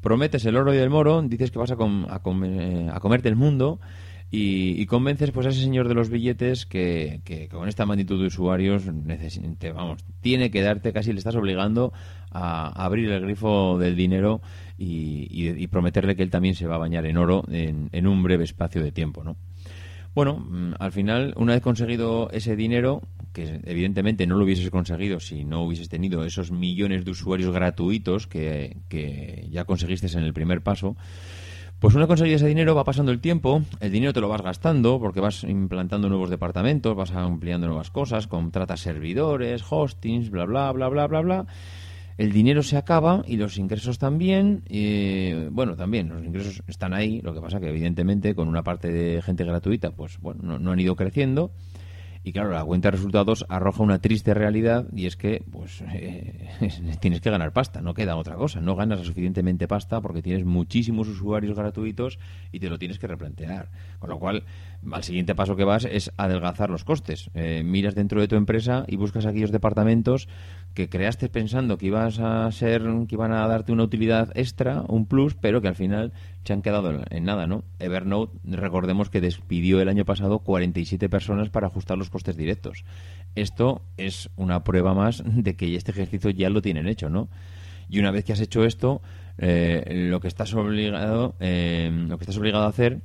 Prometes 0.00 0.44
el 0.44 0.56
oro 0.56 0.74
y 0.74 0.78
el 0.78 0.90
moro, 0.90 1.22
dices 1.22 1.50
que 1.50 1.58
vas 1.58 1.70
a, 1.70 1.74
a, 1.74 2.16
a 2.16 3.00
comerte 3.00 3.28
el 3.28 3.36
mundo 3.36 3.80
y, 4.36 4.86
convences 4.86 5.30
pues 5.30 5.46
a 5.46 5.50
ese 5.50 5.60
señor 5.60 5.86
de 5.86 5.94
los 5.94 6.08
billetes 6.08 6.66
que, 6.66 7.48
con 7.52 7.68
esta 7.68 7.86
magnitud 7.86 8.20
de 8.20 8.26
usuarios 8.26 8.82
vamos 9.74 10.04
tiene 10.20 10.50
que 10.50 10.62
darte 10.62 10.92
casi 10.92 11.12
le 11.12 11.18
estás 11.18 11.36
obligando 11.36 11.92
a, 12.30 12.84
abrir 12.84 13.10
el 13.10 13.22
grifo 13.22 13.78
del 13.78 13.94
dinero 13.94 14.40
y, 14.76 15.66
prometerle 15.68 16.16
que 16.16 16.22
él 16.22 16.30
también 16.30 16.54
se 16.54 16.66
va 16.66 16.76
a 16.76 16.78
bañar 16.78 17.06
en 17.06 17.16
oro 17.16 17.44
en, 17.50 18.06
un 18.06 18.22
breve 18.22 18.44
espacio 18.44 18.82
de 18.82 18.92
tiempo 18.92 19.24
no 19.24 19.36
bueno, 20.14 20.36
mm, 20.36 20.74
al 20.78 20.92
final, 20.92 21.34
una 21.36 21.54
vez 21.54 21.62
conseguido 21.62 22.30
ese 22.30 22.54
dinero, 22.54 23.02
que 23.32 23.60
evidentemente 23.64 24.28
no 24.28 24.36
lo 24.36 24.44
hubieses 24.44 24.70
conseguido 24.70 25.18
si 25.18 25.44
no 25.44 25.64
hubieses 25.64 25.88
tenido 25.88 26.24
esos 26.24 26.52
millones 26.52 27.04
de 27.04 27.10
usuarios 27.10 27.52
gratuitos 27.52 28.28
que, 28.28 28.76
que 28.88 29.48
ya 29.50 29.64
conseguiste 29.64 30.06
en 30.06 30.22
el 30.22 30.32
primer 30.32 30.62
paso, 30.62 30.96
pues 31.80 31.94
una 31.94 32.06
conseguida 32.06 32.36
ese 32.36 32.46
dinero, 32.46 32.74
va 32.74 32.84
pasando 32.84 33.12
el 33.12 33.20
tiempo, 33.20 33.62
el 33.80 33.92
dinero 33.92 34.12
te 34.12 34.20
lo 34.20 34.28
vas 34.28 34.40
gastando 34.40 34.98
porque 34.98 35.20
vas 35.20 35.44
implantando 35.44 36.08
nuevos 36.08 36.30
departamentos, 36.30 36.96
vas 36.96 37.10
ampliando 37.10 37.66
nuevas 37.66 37.90
cosas, 37.90 38.26
contratas 38.26 38.80
servidores, 38.80 39.62
hostings, 39.68 40.30
bla, 40.30 40.44
bla, 40.46 40.72
bla, 40.72 40.88
bla, 40.88 41.06
bla, 41.06 41.20
bla. 41.20 41.46
El 42.16 42.32
dinero 42.32 42.62
se 42.62 42.76
acaba 42.76 43.24
y 43.26 43.36
los 43.36 43.58
ingresos 43.58 43.98
también. 43.98 44.62
Bueno, 45.50 45.76
también 45.76 46.08
los 46.08 46.24
ingresos 46.24 46.62
están 46.66 46.94
ahí. 46.94 47.20
Lo 47.22 47.34
que 47.34 47.40
pasa 47.40 47.60
que 47.60 47.68
evidentemente 47.68 48.34
con 48.34 48.48
una 48.48 48.62
parte 48.62 48.92
de 48.92 49.20
gente 49.22 49.44
gratuita, 49.44 49.90
pues 49.90 50.18
bueno, 50.20 50.58
no 50.58 50.72
han 50.72 50.80
ido 50.80 50.96
creciendo. 50.96 51.50
Y 52.26 52.32
claro, 52.32 52.52
la 52.52 52.64
cuenta 52.64 52.88
de 52.88 52.92
resultados 52.92 53.44
arroja 53.50 53.82
una 53.82 53.98
triste 53.98 54.32
realidad 54.32 54.86
y 54.94 55.04
es 55.04 55.14
que 55.14 55.44
pues 55.52 55.84
eh, 55.92 56.48
tienes 57.00 57.20
que 57.20 57.28
ganar 57.28 57.52
pasta, 57.52 57.82
no 57.82 57.92
queda 57.92 58.16
otra 58.16 58.36
cosa. 58.36 58.62
No 58.62 58.74
ganas 58.76 59.00
suficientemente 59.00 59.68
pasta 59.68 60.00
porque 60.00 60.22
tienes 60.22 60.46
muchísimos 60.46 61.06
usuarios 61.06 61.54
gratuitos 61.54 62.18
y 62.50 62.60
te 62.60 62.70
lo 62.70 62.78
tienes 62.78 62.98
que 62.98 63.08
replantear. 63.08 63.68
Con 63.98 64.08
lo 64.08 64.18
cual, 64.18 64.44
al 64.92 65.04
siguiente 65.04 65.34
paso 65.34 65.56
que 65.56 65.64
vas 65.64 65.84
es 65.84 66.12
adelgazar 66.16 66.70
los 66.70 66.84
costes. 66.84 67.30
Eh, 67.34 67.62
miras 67.64 67.94
dentro 67.94 68.20
de 68.20 68.28
tu 68.28 68.36
empresa 68.36 68.84
y 68.86 68.96
buscas 68.96 69.26
aquellos 69.26 69.50
departamentos 69.50 70.28
que 70.74 70.88
creaste 70.88 71.28
pensando 71.28 71.78
que 71.78 71.86
ibas 71.86 72.18
a 72.18 72.50
ser, 72.52 72.82
que 73.08 73.14
iban 73.14 73.32
a 73.32 73.46
darte 73.46 73.72
una 73.72 73.84
utilidad 73.84 74.30
extra, 74.36 74.82
un 74.88 75.06
plus, 75.06 75.34
pero 75.34 75.60
que 75.62 75.68
al 75.68 75.76
final 75.76 76.12
se 76.44 76.52
han 76.52 76.62
quedado 76.62 77.02
en 77.10 77.24
nada, 77.24 77.46
¿no? 77.46 77.64
Evernote, 77.78 78.38
recordemos 78.44 79.10
que 79.10 79.20
despidió 79.20 79.80
el 79.80 79.88
año 79.88 80.04
pasado 80.04 80.40
47 80.40 81.08
personas 81.08 81.50
para 81.50 81.68
ajustar 81.68 81.96
los 81.96 82.10
costes 82.10 82.36
directos. 82.36 82.84
Esto 83.34 83.82
es 83.96 84.30
una 84.36 84.64
prueba 84.64 84.94
más 84.94 85.22
de 85.24 85.56
que 85.56 85.74
este 85.76 85.92
ejercicio 85.92 86.30
ya 86.30 86.50
lo 86.50 86.62
tienen 86.62 86.88
hecho, 86.88 87.08
¿no? 87.08 87.28
Y 87.88 88.00
una 88.00 88.10
vez 88.10 88.24
que 88.24 88.32
has 88.32 88.40
hecho 88.40 88.64
esto, 88.64 89.02
eh, 89.38 90.08
lo 90.10 90.20
que 90.20 90.28
estás 90.28 90.54
obligado, 90.54 91.34
eh, 91.40 91.90
lo 92.08 92.18
que 92.18 92.24
estás 92.24 92.38
obligado 92.38 92.64
a 92.64 92.68
hacer 92.68 93.00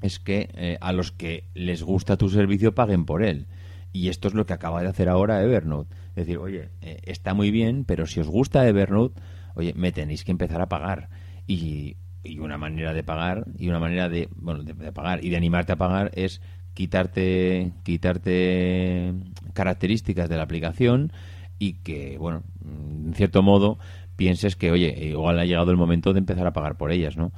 es 0.00 0.18
que 0.18 0.48
eh, 0.54 0.78
a 0.80 0.92
los 0.92 1.12
que 1.12 1.44
les 1.54 1.82
gusta 1.82 2.16
tu 2.16 2.28
servicio 2.28 2.74
paguen 2.74 3.04
por 3.04 3.22
él. 3.22 3.46
Y 3.92 4.08
esto 4.08 4.28
es 4.28 4.34
lo 4.34 4.44
que 4.44 4.52
acaba 4.52 4.82
de 4.82 4.88
hacer 4.88 5.08
ahora 5.08 5.42
Evernote. 5.42 5.94
Es 6.10 6.26
decir, 6.26 6.38
oye, 6.38 6.68
eh, 6.82 7.00
está 7.04 7.32
muy 7.32 7.50
bien, 7.50 7.84
pero 7.84 8.06
si 8.06 8.20
os 8.20 8.28
gusta 8.28 8.66
Evernote, 8.66 9.20
oye, 9.54 9.72
me 9.76 9.92
tenéis 9.92 10.24
que 10.24 10.32
empezar 10.32 10.60
a 10.60 10.68
pagar. 10.68 11.08
Y, 11.46 11.96
una 12.40 12.56
manera 12.56 12.94
de 12.94 13.02
pagar, 13.02 13.44
y 13.58 13.68
una 13.68 13.78
manera 13.78 14.08
de, 14.08 14.28
bueno, 14.34 14.62
de, 14.62 14.74
pagar 14.92 15.22
y 15.22 15.28
de 15.28 15.36
animarte 15.36 15.72
a 15.72 15.76
pagar 15.76 16.10
es 16.14 16.40
quitarte, 16.72 17.72
quitarte 17.82 19.14
características 19.52 20.28
de 20.28 20.36
la 20.36 20.42
aplicación 20.42 21.12
y 21.58 21.74
que, 21.74 22.16
bueno, 22.18 22.42
en 22.64 23.12
cierto 23.14 23.42
modo 23.42 23.78
pienses 24.16 24.56
que, 24.56 24.70
oye, 24.70 25.06
igual 25.06 25.38
ha 25.38 25.44
llegado 25.44 25.70
el 25.70 25.76
momento 25.76 26.12
de 26.12 26.18
empezar 26.20 26.46
a 26.46 26.52
pagar 26.52 26.76
por 26.76 26.92
ellas, 26.92 27.16
¿no? 27.16 27.32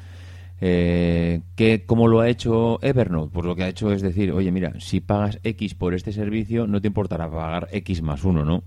Eh, 0.60 1.42
¿qué, 1.54 1.84
¿Cómo 1.84 2.08
lo 2.08 2.20
ha 2.20 2.28
hecho 2.28 2.78
Evernote? 2.82 3.30
Pues 3.32 3.46
lo 3.46 3.54
que 3.54 3.64
ha 3.64 3.68
hecho 3.68 3.92
es 3.92 4.02
decir, 4.02 4.32
oye, 4.32 4.50
mira, 4.52 4.72
si 4.80 5.00
pagas 5.00 5.38
X 5.42 5.74
por 5.74 5.94
este 5.94 6.12
servicio, 6.12 6.66
no 6.66 6.80
te 6.80 6.88
importará 6.88 7.30
pagar 7.30 7.68
X 7.72 8.02
más 8.02 8.24
uno, 8.24 8.44
¿no? 8.44 8.64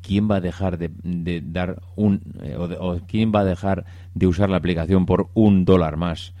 ¿quién 0.00 0.30
va 0.30 0.36
a 0.36 0.40
dejar 0.40 0.78
de, 0.78 1.42
dar 1.44 1.82
un... 1.96 2.22
Eh, 2.42 2.56
o, 2.56 3.00
quién 3.06 3.32
va 3.34 3.40
a 3.40 3.44
dejar 3.44 3.84
de 4.14 4.26
usar 4.26 4.48
la 4.48 4.56
aplicación 4.56 5.06
por 5.06 5.30
un 5.34 5.64
dólar 5.64 5.96
más? 5.96 6.34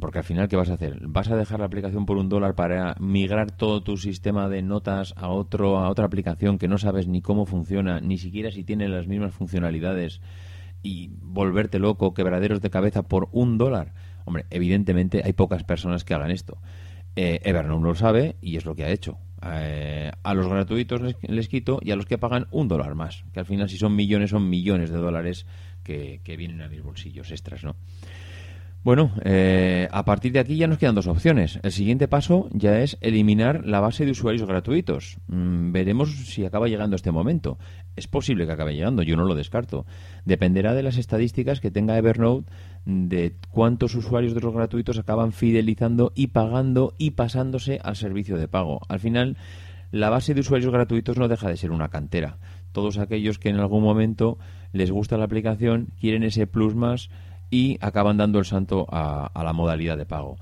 Porque 0.00 0.18
al 0.18 0.24
final, 0.24 0.48
¿qué 0.48 0.56
vas 0.56 0.70
a 0.70 0.74
hacer? 0.74 0.98
¿Vas 1.02 1.28
a 1.28 1.36
dejar 1.36 1.60
la 1.60 1.66
aplicación 1.66 2.06
por 2.06 2.18
un 2.18 2.28
dólar 2.28 2.54
para 2.54 2.94
migrar 3.00 3.50
todo 3.50 3.82
tu 3.82 3.96
sistema 3.96 4.48
de 4.48 4.62
notas 4.62 5.14
a, 5.16 5.28
otro, 5.28 5.78
a 5.78 5.88
otra 5.88 6.06
aplicación 6.06 6.58
que 6.58 6.68
no 6.68 6.78
sabes 6.78 7.08
ni 7.08 7.20
cómo 7.20 7.46
funciona, 7.46 8.00
ni 8.00 8.18
siquiera 8.18 8.50
si 8.50 8.64
tiene 8.64 8.88
las 8.88 9.08
mismas 9.08 9.34
funcionalidades 9.34 10.20
y 10.82 11.10
volverte 11.20 11.80
loco, 11.80 12.14
quebraderos 12.14 12.60
de 12.60 12.70
cabeza 12.70 13.02
por 13.02 13.28
un 13.32 13.58
dólar? 13.58 13.92
Hombre, 14.28 14.44
evidentemente 14.50 15.22
hay 15.24 15.32
pocas 15.32 15.64
personas 15.64 16.04
que 16.04 16.12
hagan 16.12 16.30
esto. 16.30 16.58
Eh, 17.16 17.40
Evernote 17.44 17.82
lo 17.82 17.94
sabe 17.94 18.36
y 18.42 18.58
es 18.58 18.66
lo 18.66 18.74
que 18.74 18.84
ha 18.84 18.90
hecho. 18.90 19.16
Eh, 19.42 20.12
a 20.22 20.34
los 20.34 20.46
gratuitos 20.46 21.00
les, 21.22 21.48
quito 21.48 21.78
y 21.80 21.92
a 21.92 21.96
los 21.96 22.04
que 22.04 22.18
pagan 22.18 22.46
un 22.50 22.68
dólar 22.68 22.94
más. 22.94 23.24
Que 23.32 23.40
al 23.40 23.46
final, 23.46 23.70
si 23.70 23.78
son 23.78 23.96
millones, 23.96 24.28
son 24.28 24.50
millones 24.50 24.90
de 24.90 24.98
dólares 24.98 25.46
que, 25.82 26.20
vienen 26.36 26.60
a 26.60 26.68
mis 26.68 26.82
bolsillos 26.82 27.30
extras, 27.30 27.64
¿no? 27.64 27.76
Bueno, 28.84 29.12
eh, 29.24 29.88
a 29.90 30.04
partir 30.04 30.32
de 30.32 30.40
aquí 30.40 30.56
ya 30.56 30.66
nos 30.66 30.76
quedan 30.76 30.94
dos 30.94 31.06
opciones. 31.06 31.58
El 31.62 31.72
siguiente 31.72 32.06
paso 32.06 32.50
ya 32.52 32.80
es 32.80 32.98
eliminar 33.00 33.66
la 33.66 33.80
base 33.80 34.04
de 34.04 34.10
usuarios 34.10 34.46
gratuitos. 34.46 35.16
Mm, 35.28 35.72
veremos 35.72 36.10
si 36.26 36.44
acaba 36.44 36.68
llegando 36.68 36.96
este 36.96 37.12
momento. 37.12 37.58
Es 37.96 38.06
posible 38.08 38.44
que 38.44 38.52
acabe 38.52 38.74
llegando, 38.74 39.02
yo 39.02 39.16
no 39.16 39.24
lo 39.24 39.34
descarto. 39.34 39.86
Dependerá 40.26 40.74
de 40.74 40.82
las 40.82 40.98
estadísticas 40.98 41.60
que 41.60 41.70
tenga 41.70 41.96
Evernote 41.96 42.52
de 42.84 43.34
cuántos 43.50 43.94
usuarios 43.94 44.34
de 44.34 44.40
los 44.40 44.54
gratuitos 44.54 44.98
acaban 44.98 45.32
fidelizando 45.32 46.12
y 46.14 46.28
pagando 46.28 46.94
y 46.98 47.12
pasándose 47.12 47.80
al 47.82 47.96
servicio 47.96 48.36
de 48.36 48.48
pago. 48.48 48.80
Al 48.88 49.00
final, 49.00 49.36
la 49.90 50.10
base 50.10 50.34
de 50.34 50.40
usuarios 50.40 50.72
gratuitos 50.72 51.16
no 51.16 51.28
deja 51.28 51.48
de 51.48 51.56
ser 51.56 51.70
una 51.70 51.88
cantera. 51.88 52.38
Todos 52.72 52.98
aquellos 52.98 53.38
que 53.38 53.48
en 53.48 53.56
algún 53.56 53.82
momento 53.82 54.38
les 54.72 54.90
gusta 54.90 55.16
la 55.16 55.24
aplicación, 55.24 55.88
quieren 55.98 56.22
ese 56.22 56.46
plus 56.46 56.74
más 56.74 57.10
y 57.50 57.78
acaban 57.80 58.18
dando 58.18 58.38
el 58.38 58.44
santo 58.44 58.86
a, 58.90 59.30
la 59.34 59.52
modalidad 59.52 59.96
de 59.96 60.06
pago. 60.06 60.36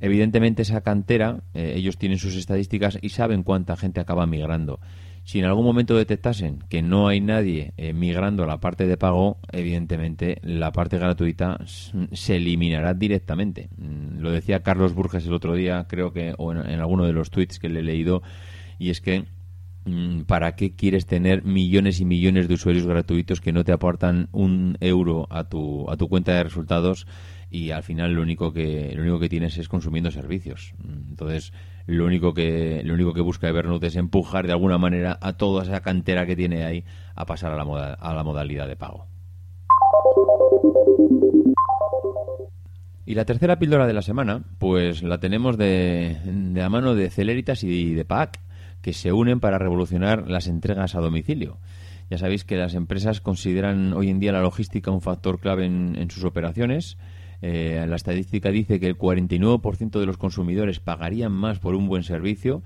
Evidentemente 0.00 0.62
esa 0.62 0.80
cantera, 0.82 1.40
eh, 1.54 1.74
ellos 1.76 1.98
tienen 1.98 2.18
sus 2.18 2.36
estadísticas 2.36 2.98
y 3.00 3.10
saben 3.10 3.42
cuánta 3.42 3.76
gente 3.76 4.00
acaba 4.00 4.26
migrando. 4.26 4.80
Si 5.24 5.38
en 5.38 5.44
algún 5.44 5.64
momento 5.64 5.96
detectasen 5.96 6.58
que 6.68 6.82
no 6.82 7.08
hay 7.08 7.20
nadie 7.20 7.72
eh, 7.76 7.92
migrando 7.92 8.42
a 8.42 8.46
la 8.46 8.58
parte 8.58 8.86
de 8.86 8.96
pago, 8.96 9.38
evidentemente 9.52 10.38
la 10.42 10.72
parte 10.72 10.98
gratuita 10.98 11.58
se 11.64 12.36
eliminará 12.36 12.94
directamente. 12.94 13.68
Mm, 13.76 14.20
lo 14.20 14.32
decía 14.32 14.62
Carlos 14.62 14.94
Burges 14.94 15.26
el 15.26 15.34
otro 15.34 15.54
día, 15.54 15.86
creo 15.88 16.12
que, 16.12 16.34
o 16.38 16.52
en, 16.52 16.58
en 16.68 16.80
alguno 16.80 17.04
de 17.04 17.12
los 17.12 17.30
tweets 17.30 17.58
que 17.58 17.68
le 17.68 17.80
he 17.80 17.84
leído, 17.84 18.22
y 18.78 18.90
es 18.90 19.00
que 19.00 19.26
Mm, 19.86 20.22
¿para 20.22 20.56
qué 20.56 20.74
quieres 20.76 21.06
tener 21.06 21.42
millones 21.44 22.00
y 22.00 22.04
millones 22.04 22.48
de 22.48 22.54
usuarios 22.54 22.86
gratuitos 22.86 23.40
que 23.40 23.52
no 23.52 23.64
te 23.64 23.72
aportan 23.72 24.28
un 24.30 24.76
euro 24.80 25.26
a 25.30 25.44
tu, 25.44 25.90
a 25.90 25.96
tu 25.96 26.08
cuenta 26.08 26.34
de 26.34 26.44
resultados 26.44 27.06
y 27.50 27.70
al 27.72 27.82
final 27.82 28.12
lo 28.12 28.22
único 28.22 28.52
que 28.52 28.92
lo 28.94 29.02
único 29.02 29.18
que 29.18 29.28
tienes 29.28 29.58
es 29.58 29.68
consumiendo 29.68 30.10
servicios? 30.10 30.74
Entonces, 30.84 31.52
lo 31.86 32.06
único 32.06 32.32
que 32.32 32.82
lo 32.84 32.94
único 32.94 33.12
que 33.12 33.20
busca 33.20 33.48
Evernote 33.48 33.88
es 33.88 33.96
empujar 33.96 34.46
de 34.46 34.52
alguna 34.52 34.78
manera 34.78 35.18
a 35.20 35.34
toda 35.34 35.64
esa 35.64 35.80
cantera 35.80 36.26
que 36.26 36.36
tiene 36.36 36.64
ahí 36.64 36.84
a 37.14 37.26
pasar 37.26 37.52
a 37.52 37.56
la, 37.56 37.94
a 37.94 38.14
la 38.14 38.24
modalidad 38.24 38.68
de 38.68 38.76
pago. 38.76 39.06
Y 43.04 43.14
la 43.14 43.24
tercera 43.24 43.58
píldora 43.58 43.88
de 43.88 43.92
la 43.92 44.02
semana, 44.02 44.44
pues 44.58 45.02
la 45.02 45.18
tenemos 45.18 45.58
de, 45.58 46.18
de 46.24 46.60
la 46.60 46.68
mano 46.68 46.94
de 46.94 47.10
Celeritas 47.10 47.64
y 47.64 47.94
de 47.94 48.04
PAC 48.04 48.38
que 48.82 48.92
se 48.92 49.12
unen 49.12 49.40
para 49.40 49.58
revolucionar 49.58 50.30
las 50.30 50.46
entregas 50.46 50.94
a 50.94 51.00
domicilio. 51.00 51.58
Ya 52.10 52.18
sabéis 52.18 52.44
que 52.44 52.56
las 52.56 52.74
empresas 52.74 53.20
consideran 53.20 53.92
hoy 53.92 54.10
en 54.10 54.18
día 54.18 54.32
la 54.32 54.40
logística 54.40 54.90
un 54.90 55.00
factor 55.00 55.38
clave 55.38 55.66
en, 55.66 56.10
sus 56.10 56.24
operaciones. 56.24 56.98
Eh, 57.42 57.84
la 57.88 57.96
estadística 57.96 58.50
dice 58.50 58.80
que 58.80 58.86
el 58.86 58.98
49% 58.98 59.98
de 59.98 60.06
los 60.06 60.18
consumidores 60.18 60.80
pagarían 60.80 61.32
más 61.32 61.58
por 61.58 61.74
un 61.74 61.88
buen 61.88 62.02
servicio 62.02 62.62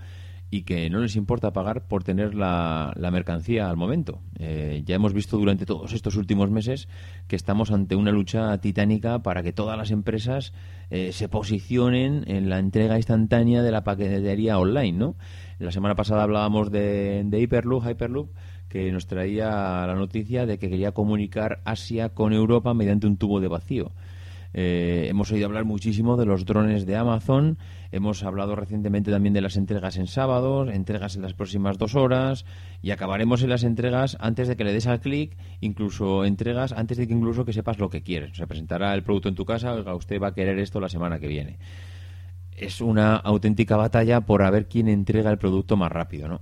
y 0.50 0.62
que 0.62 0.88
no 0.88 1.00
les 1.00 1.16
importa 1.16 1.52
pagar 1.52 1.88
por 1.88 2.04
tener 2.04 2.34
la, 2.34 2.94
mercancía 3.12 3.68
al 3.68 3.76
momento. 3.76 4.20
Eh, 4.38 4.82
ya 4.86 4.94
hemos 4.94 5.12
visto 5.12 5.36
durante 5.36 5.66
todos 5.66 5.92
estos 5.92 6.14
últimos 6.14 6.48
meses 6.48 6.88
que 7.26 7.34
estamos 7.34 7.72
ante 7.72 7.96
una 7.96 8.12
lucha 8.12 8.56
titánica 8.58 9.20
para 9.20 9.42
que 9.42 9.52
todas 9.52 9.76
las 9.76 9.90
empresas 9.90 10.52
eh, 10.90 11.10
se 11.12 11.28
posicionen 11.28 12.22
en 12.28 12.48
la 12.48 12.60
entrega 12.60 12.96
instantánea 12.96 13.62
de 13.62 13.72
la 13.72 13.82
paquetería 13.82 14.58
online, 14.58 14.96
¿no? 14.96 15.16
La 15.58 15.72
semana 15.72 15.96
pasada 15.96 16.22
hablábamos 16.22 16.70
de, 16.70 17.26
Hyperloop, 17.32 17.84
Hyperloop 17.88 18.30
que 18.68 18.92
nos 18.92 19.06
traía 19.06 19.48
la 19.86 19.94
noticia 19.94 20.46
de 20.46 20.58
que 20.58 20.68
quería 20.68 20.92
comunicar 20.92 21.62
Asia 21.64 22.10
con 22.10 22.32
Europa 22.32 22.74
mediante 22.74 23.06
un 23.06 23.16
tubo 23.16 23.40
de 23.40 23.48
vacío. 23.48 23.92
Eh, 24.56 25.08
hemos 25.10 25.32
oído 25.32 25.46
hablar 25.46 25.64
muchísimo 25.64 26.16
de 26.16 26.26
los 26.26 26.44
drones 26.44 26.86
de 26.86 26.94
Amazon, 26.94 27.58
hemos 27.90 28.22
hablado 28.22 28.54
recientemente 28.54 29.10
también 29.10 29.34
de 29.34 29.40
las 29.40 29.56
entregas 29.56 29.96
en 29.96 30.06
sábados, 30.06 30.68
entregas 30.72 31.16
en 31.16 31.22
las 31.22 31.34
próximas 31.34 31.76
dos 31.76 31.96
horas 31.96 32.46
y 32.80 32.92
acabaremos 32.92 33.42
en 33.42 33.50
las 33.50 33.64
entregas 33.64 34.16
antes 34.20 34.46
de 34.46 34.56
que 34.56 34.62
le 34.62 34.72
des 34.72 34.86
al 34.86 35.00
clic, 35.00 35.36
incluso 35.60 36.24
entregas 36.24 36.72
antes 36.72 36.98
de 36.98 37.08
que 37.08 37.14
incluso 37.14 37.44
que 37.44 37.52
sepas 37.52 37.80
lo 37.80 37.90
que 37.90 38.02
quieres. 38.02 38.36
Se 38.36 38.46
presentará 38.46 38.94
el 38.94 39.02
producto 39.02 39.28
en 39.28 39.34
tu 39.34 39.44
casa, 39.44 39.74
oiga, 39.74 39.92
usted 39.96 40.22
va 40.22 40.28
a 40.28 40.34
querer 40.34 40.60
esto 40.60 40.78
la 40.78 40.88
semana 40.88 41.18
que 41.18 41.26
viene. 41.26 41.58
Es 42.52 42.80
una 42.80 43.16
auténtica 43.16 43.76
batalla 43.76 44.20
por 44.20 44.42
a 44.42 44.50
ver 44.50 44.68
quién 44.68 44.86
entrega 44.86 45.32
el 45.32 45.38
producto 45.38 45.76
más 45.76 45.90
rápido, 45.90 46.28
¿no? 46.28 46.40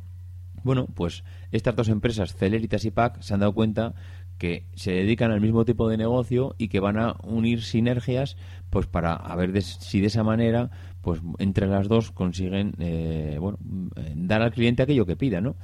Bueno, 0.65 0.87
pues 0.95 1.25
estas 1.51 1.75
dos 1.75 1.89
empresas, 1.89 2.37
Celeritas 2.37 2.85
y 2.85 2.91
PAC, 2.91 3.21
se 3.21 3.35
han 3.35 3.41
dado 3.41 3.53
cuenta 3.53 3.95
que 4.43 4.65
se 4.75 4.91
dedican 4.91 5.31
al 5.31 5.41
mismo 5.41 5.65
tipo 5.65 5.89
de 5.89 5.97
negocio 5.97 6.57
y 6.59 6.67
que 6.67 6.81
van 6.81 6.99
a 6.99 7.15
unir 7.23 7.63
sinergias 7.63 8.37
pues 8.71 8.89
para 8.89 9.15
a 9.15 9.37
ver 9.37 9.63
si 9.63 10.01
de 10.01 10.09
esa 10.09 10.25
manera 10.25 10.69
pues 11.01 11.21
entre 11.39 11.69
las 11.69 11.87
dos 11.87 12.11
consiguen 12.11 12.75
eh, 12.81 13.37
bueno, 13.39 13.57
eh, 13.95 14.15
dar 14.17 14.43
al 14.43 14.51
cliente 14.51 14.83
aquello 14.83 15.07
que 15.07 15.15
pida 15.15 15.41
¿no? 15.41 15.55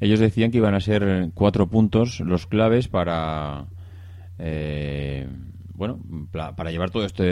ellos 0.00 0.20
decían 0.20 0.50
que 0.50 0.58
iban 0.58 0.74
a 0.74 0.80
ser 0.80 1.30
cuatro 1.32 1.68
puntos 1.68 2.20
los 2.20 2.46
claves 2.46 2.88
para 2.88 3.68
eh, 4.38 5.26
bueno 5.72 5.98
para 6.30 6.70
llevar 6.70 6.90
todo 6.90 7.06
esto 7.06 7.22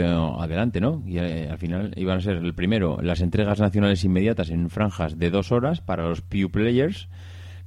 adelante 0.41 0.81
¿no? 0.81 1.03
y 1.05 1.19
al 1.19 1.59
final 1.59 1.93
iban 1.97 2.17
a 2.17 2.21
ser 2.21 2.37
el 2.37 2.55
primero 2.55 2.97
las 3.03 3.21
entregas 3.21 3.59
nacionales 3.59 4.03
inmediatas 4.03 4.49
en 4.49 4.71
franjas 4.71 5.19
de 5.19 5.29
dos 5.29 5.51
horas 5.51 5.81
para 5.81 6.09
los 6.09 6.21
Pew 6.21 6.49
Players 6.49 7.09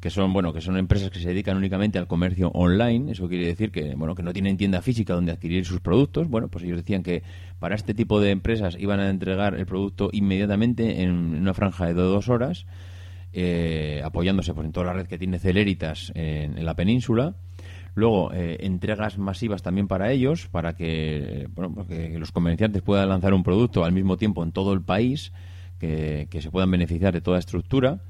que 0.01 0.09
son 0.09 0.33
bueno 0.33 0.53
que 0.53 0.63
son 0.63 0.79
empresas 0.79 1.11
que 1.11 1.21
se 1.21 1.29
dedican 1.29 1.57
únicamente 1.57 1.99
al 1.99 2.07
comercio 2.07 2.51
online. 2.55 3.13
Eso 3.13 3.29
quiere 3.29 3.47
decir 3.47 3.71
que 3.71 3.95
bueno 3.95 4.15
que 4.15 4.23
no 4.23 4.33
tienen 4.33 4.57
tienda 4.57 4.81
física 4.81 5.15
donde 5.15 5.33
adquirir 5.33 5.67
sus 5.67 5.81
productos. 5.81 6.29
Bueno 6.29 6.49
pues 6.49 6.65
ellos 6.65 6.79
decían 6.79 7.03
que 7.03 7.23
para 7.59 7.75
este 7.75 7.95
tipo 7.95 8.21
de 8.21 8.31
empresas 8.31 8.77
iban 8.79 8.99
a 9.01 9.11
entregar 9.11 9.55
el 9.55 9.67
producto 9.67 10.09
inmediatamente 10.13 11.03
en 11.03 11.11
una 11.11 11.53
franja 11.53 11.87
de 11.87 11.93
dos 11.93 12.29
horas 12.29 12.67
eh, 13.33 14.01
apoyándose 14.03 14.55
pues, 14.55 14.67
en 14.67 14.73
toda 14.73 14.87
la 14.87 14.93
red 14.95 15.07
que 15.07 15.19
tiene 15.19 15.39
Celeritas 15.39 16.13
en, 16.15 16.65
la 16.65 16.75
península. 16.75 17.35
Luego, 17.95 18.33
eh, 18.33 18.59
entregas 18.61 19.19
masivas 19.19 19.63
también 19.63 19.89
para 19.89 20.11
ellos, 20.13 20.49
para 20.49 20.75
que, 20.75 21.49
bueno, 21.55 21.75
pues 21.75 21.87
que 21.89 22.19
los 22.19 22.33
comerciantes 22.33 22.83
puedan 22.83 23.09
lanzar 23.09 23.35
un 23.35 23.43
producto 23.43 23.85
al 23.85 23.93
mismo 23.93 24.17
tiempo 24.17 24.43
en 24.45 24.53
todo 24.53 24.73
el 24.73 24.81
país, 24.81 25.33
que, 25.79 26.29
que 26.31 26.41
se 26.41 26.51
puedan 26.51 26.71
beneficiar 26.71 27.13
de 27.13 27.21
toda 27.21 27.39
estructura 27.39 28.01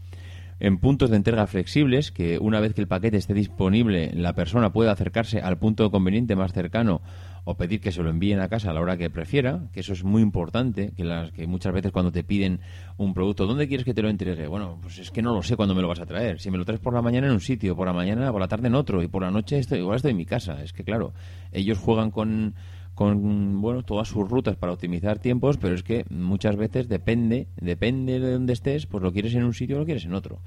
en 0.61 0.79
puntos 0.79 1.11
de 1.11 1.17
entrega 1.17 1.47
flexibles, 1.47 2.13
que 2.13 2.39
una 2.39 2.61
vez 2.61 2.75
que 2.75 2.83
el 2.83 2.89
paquete 2.89 3.17
esté 3.17 3.35
disponible, 3.35 4.13
la 4.15 4.35
persona 4.35 4.73
pueda 4.73 4.93
acercarse 4.93 5.41
al 5.41 5.59
punto 5.59 5.91
conveniente 5.91 6.37
más 6.37 6.53
cercano 6.53 7.01
o 7.45 7.57
pedir 7.57 7.81
que 7.81 7.91
se 7.91 8.03
lo 8.03 8.11
envíen 8.11 8.41
a 8.41 8.49
casa 8.49 8.71
a 8.71 8.75
la 8.75 8.81
hora 8.81 8.99
que 8.99 9.09
prefiera, 9.09 9.63
que 9.73 9.81
eso 9.81 9.95
es 9.95 10.05
muy 10.05 10.21
importante, 10.21 10.93
que, 10.95 11.05
las, 11.05 11.33
que 11.33 11.47
muchas 11.47 11.73
veces 11.73 11.91
cuando 11.91 12.13
te 12.13 12.23
piden 12.23 12.61
un 12.99 13.15
producto, 13.15 13.47
¿dónde 13.47 13.67
quieres 13.67 13.85
que 13.85 13.95
te 13.95 14.03
lo 14.03 14.11
entregue? 14.11 14.47
Bueno, 14.47 14.79
pues 14.83 14.99
es 14.99 15.11
que 15.11 15.23
no 15.23 15.35
lo 15.35 15.43
sé 15.43 15.57
cuándo 15.57 15.75
me 15.75 15.81
lo 15.81 15.89
vas 15.89 16.01
a 16.01 16.07
traer. 16.07 16.39
Si 16.39 16.51
me 16.51 16.59
lo 16.59 16.67
traes 16.67 16.81
por 16.81 16.93
la 16.93 17.01
mañana 17.01 17.27
en 17.27 17.33
un 17.33 17.41
sitio, 17.41 17.75
por 17.75 17.87
la 17.87 17.95
mañana, 17.95 18.31
por 18.31 18.41
la 18.41 18.49
tarde 18.49 18.69
en 18.69 18.75
otro, 18.75 19.03
y 19.03 19.09
por 19.09 19.23
la 19.23 19.31
noche 19.31 19.59
estoy, 19.59 19.79
igual 19.79 19.97
estoy 19.97 20.11
en 20.11 20.19
mi 20.19 20.27
casa. 20.27 20.63
Es 20.63 20.75
que 20.75 20.85
claro, 20.85 21.15
ellos 21.53 21.79
juegan 21.79 22.11
con 22.11 22.55
con 23.01 23.63
bueno 23.63 23.83
todas 23.83 24.09
sus 24.09 24.29
rutas 24.29 24.57
para 24.57 24.75
optimizar 24.75 25.19
tiempos, 25.19 25.57
pero 25.57 25.75
es 25.75 25.83
que 25.83 26.05
muchas 26.11 26.57
veces 26.57 26.87
depende, 26.87 27.49
depende 27.59 28.21
de 28.21 28.33
dónde 28.33 28.53
estés, 28.53 28.85
pues 28.85 29.03
lo 29.03 29.11
quieres 29.11 29.35
en 29.35 29.45
un 29.45 29.55
sitio 29.55 29.77
o 29.77 29.79
lo 29.79 29.87
quieres 29.87 30.05
en 30.05 30.13
otro. 30.13 30.41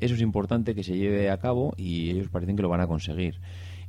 Eso 0.00 0.16
es 0.16 0.20
importante 0.20 0.74
que 0.74 0.82
se 0.82 0.96
lleve 0.96 1.30
a 1.30 1.38
cabo 1.38 1.72
y 1.76 2.10
ellos 2.10 2.28
parecen 2.28 2.56
que 2.56 2.62
lo 2.62 2.68
van 2.68 2.80
a 2.80 2.88
conseguir. 2.88 3.38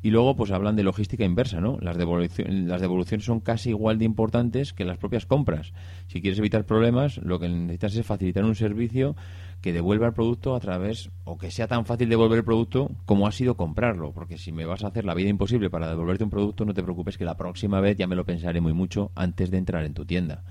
Y 0.01 0.10
luego, 0.10 0.36
pues 0.36 0.51
hablan 0.51 0.75
de 0.75 0.84
logística 0.84 1.24
inversa, 1.24 1.62
¿no? 1.62 1.77
Las, 1.79 1.98
devoluciones, 1.98 2.67
las 2.67 2.81
devoluciones 2.81 3.25
son 3.25 3.39
casi 3.39 3.70
igual 3.70 4.00
de 4.00 4.05
importantes 4.05 4.74
que 4.74 4.86
las 4.86 4.98
propias 4.98 5.25
compras. 5.25 5.74
Si 6.08 6.22
quieres 6.22 6.39
evitar 6.39 6.65
problemas, 6.65 7.17
lo 7.17 7.39
que 7.39 7.48
necesitas 7.48 7.96
es 7.96 8.05
facilitar 8.05 8.43
un 8.43 8.55
servicio 8.55 9.15
que 9.62 9.74
devuelva 9.74 10.08
el 10.08 10.13
producto 10.13 10.55
a 10.55 10.60
través, 10.60 11.12
o 11.24 11.38
que 11.38 11.51
sea 11.51 11.67
tan 11.67 11.86
fácil 11.86 12.10
devolver 12.10 12.39
el 12.39 12.43
producto 12.43 12.89
como 13.05 13.27
ha 13.27 13.31
sido 13.31 13.55
comprarlo. 13.55 14.12
Porque 14.12 14.39
si 14.39 14.51
me 14.51 14.65
vas 14.65 14.84
a 14.84 14.88
hacer 14.88 15.05
la 15.05 15.13
vida 15.13 15.29
imposible 15.29 15.70
para 15.70 15.88
devolverte 15.88 16.24
un 16.24 16.31
producto, 16.31 16.65
no 16.65 16.74
te 16.74 16.81
preocupes 16.81 17.17
que 17.17 17.25
la 17.25 17.38
próxima 17.38 17.79
vez 17.79 17.96
ya 17.96 18.08
me 18.08 18.15
lo 18.15 18.25
pensaré 18.25 18.60
muy 18.60 18.74
mucho 18.74 19.11
antes 19.14 19.51
de 19.51 19.57
entrar 19.59 19.85
en 19.85 19.94
tu 19.94 20.05
tienda. 20.05 20.44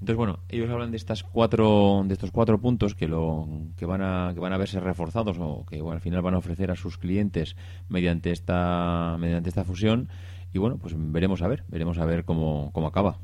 Entonces, 0.00 0.16
bueno, 0.16 0.40
ellos 0.48 0.70
hablan 0.70 0.90
de 0.90 0.98
estas 0.98 1.22
cuatro, 1.22 2.02
de 2.04 2.12
estos 2.12 2.30
cuatro 2.30 2.60
puntos 2.60 2.94
que 2.94 3.08
lo 3.08 3.48
que 3.76 3.86
van 3.86 4.02
a 4.02 4.32
que 4.34 4.40
van 4.40 4.52
a 4.52 4.58
verse 4.58 4.78
reforzados 4.78 5.38
o 5.40 5.64
que 5.64 5.80
al 5.80 6.00
final 6.00 6.20
van 6.20 6.34
a 6.34 6.38
ofrecer 6.38 6.70
a 6.70 6.76
sus 6.76 6.98
clientes 6.98 7.56
mediante 7.88 8.30
esta 8.30 9.16
mediante 9.18 9.48
esta 9.48 9.64
fusión 9.64 10.08
y 10.52 10.58
bueno, 10.58 10.78
pues 10.78 10.94
veremos 10.96 11.42
a 11.42 11.48
ver, 11.48 11.64
veremos 11.68 11.98
a 11.98 12.06
ver 12.06 12.24
cómo, 12.24 12.70
cómo 12.72 12.86
acaba. 12.86 13.18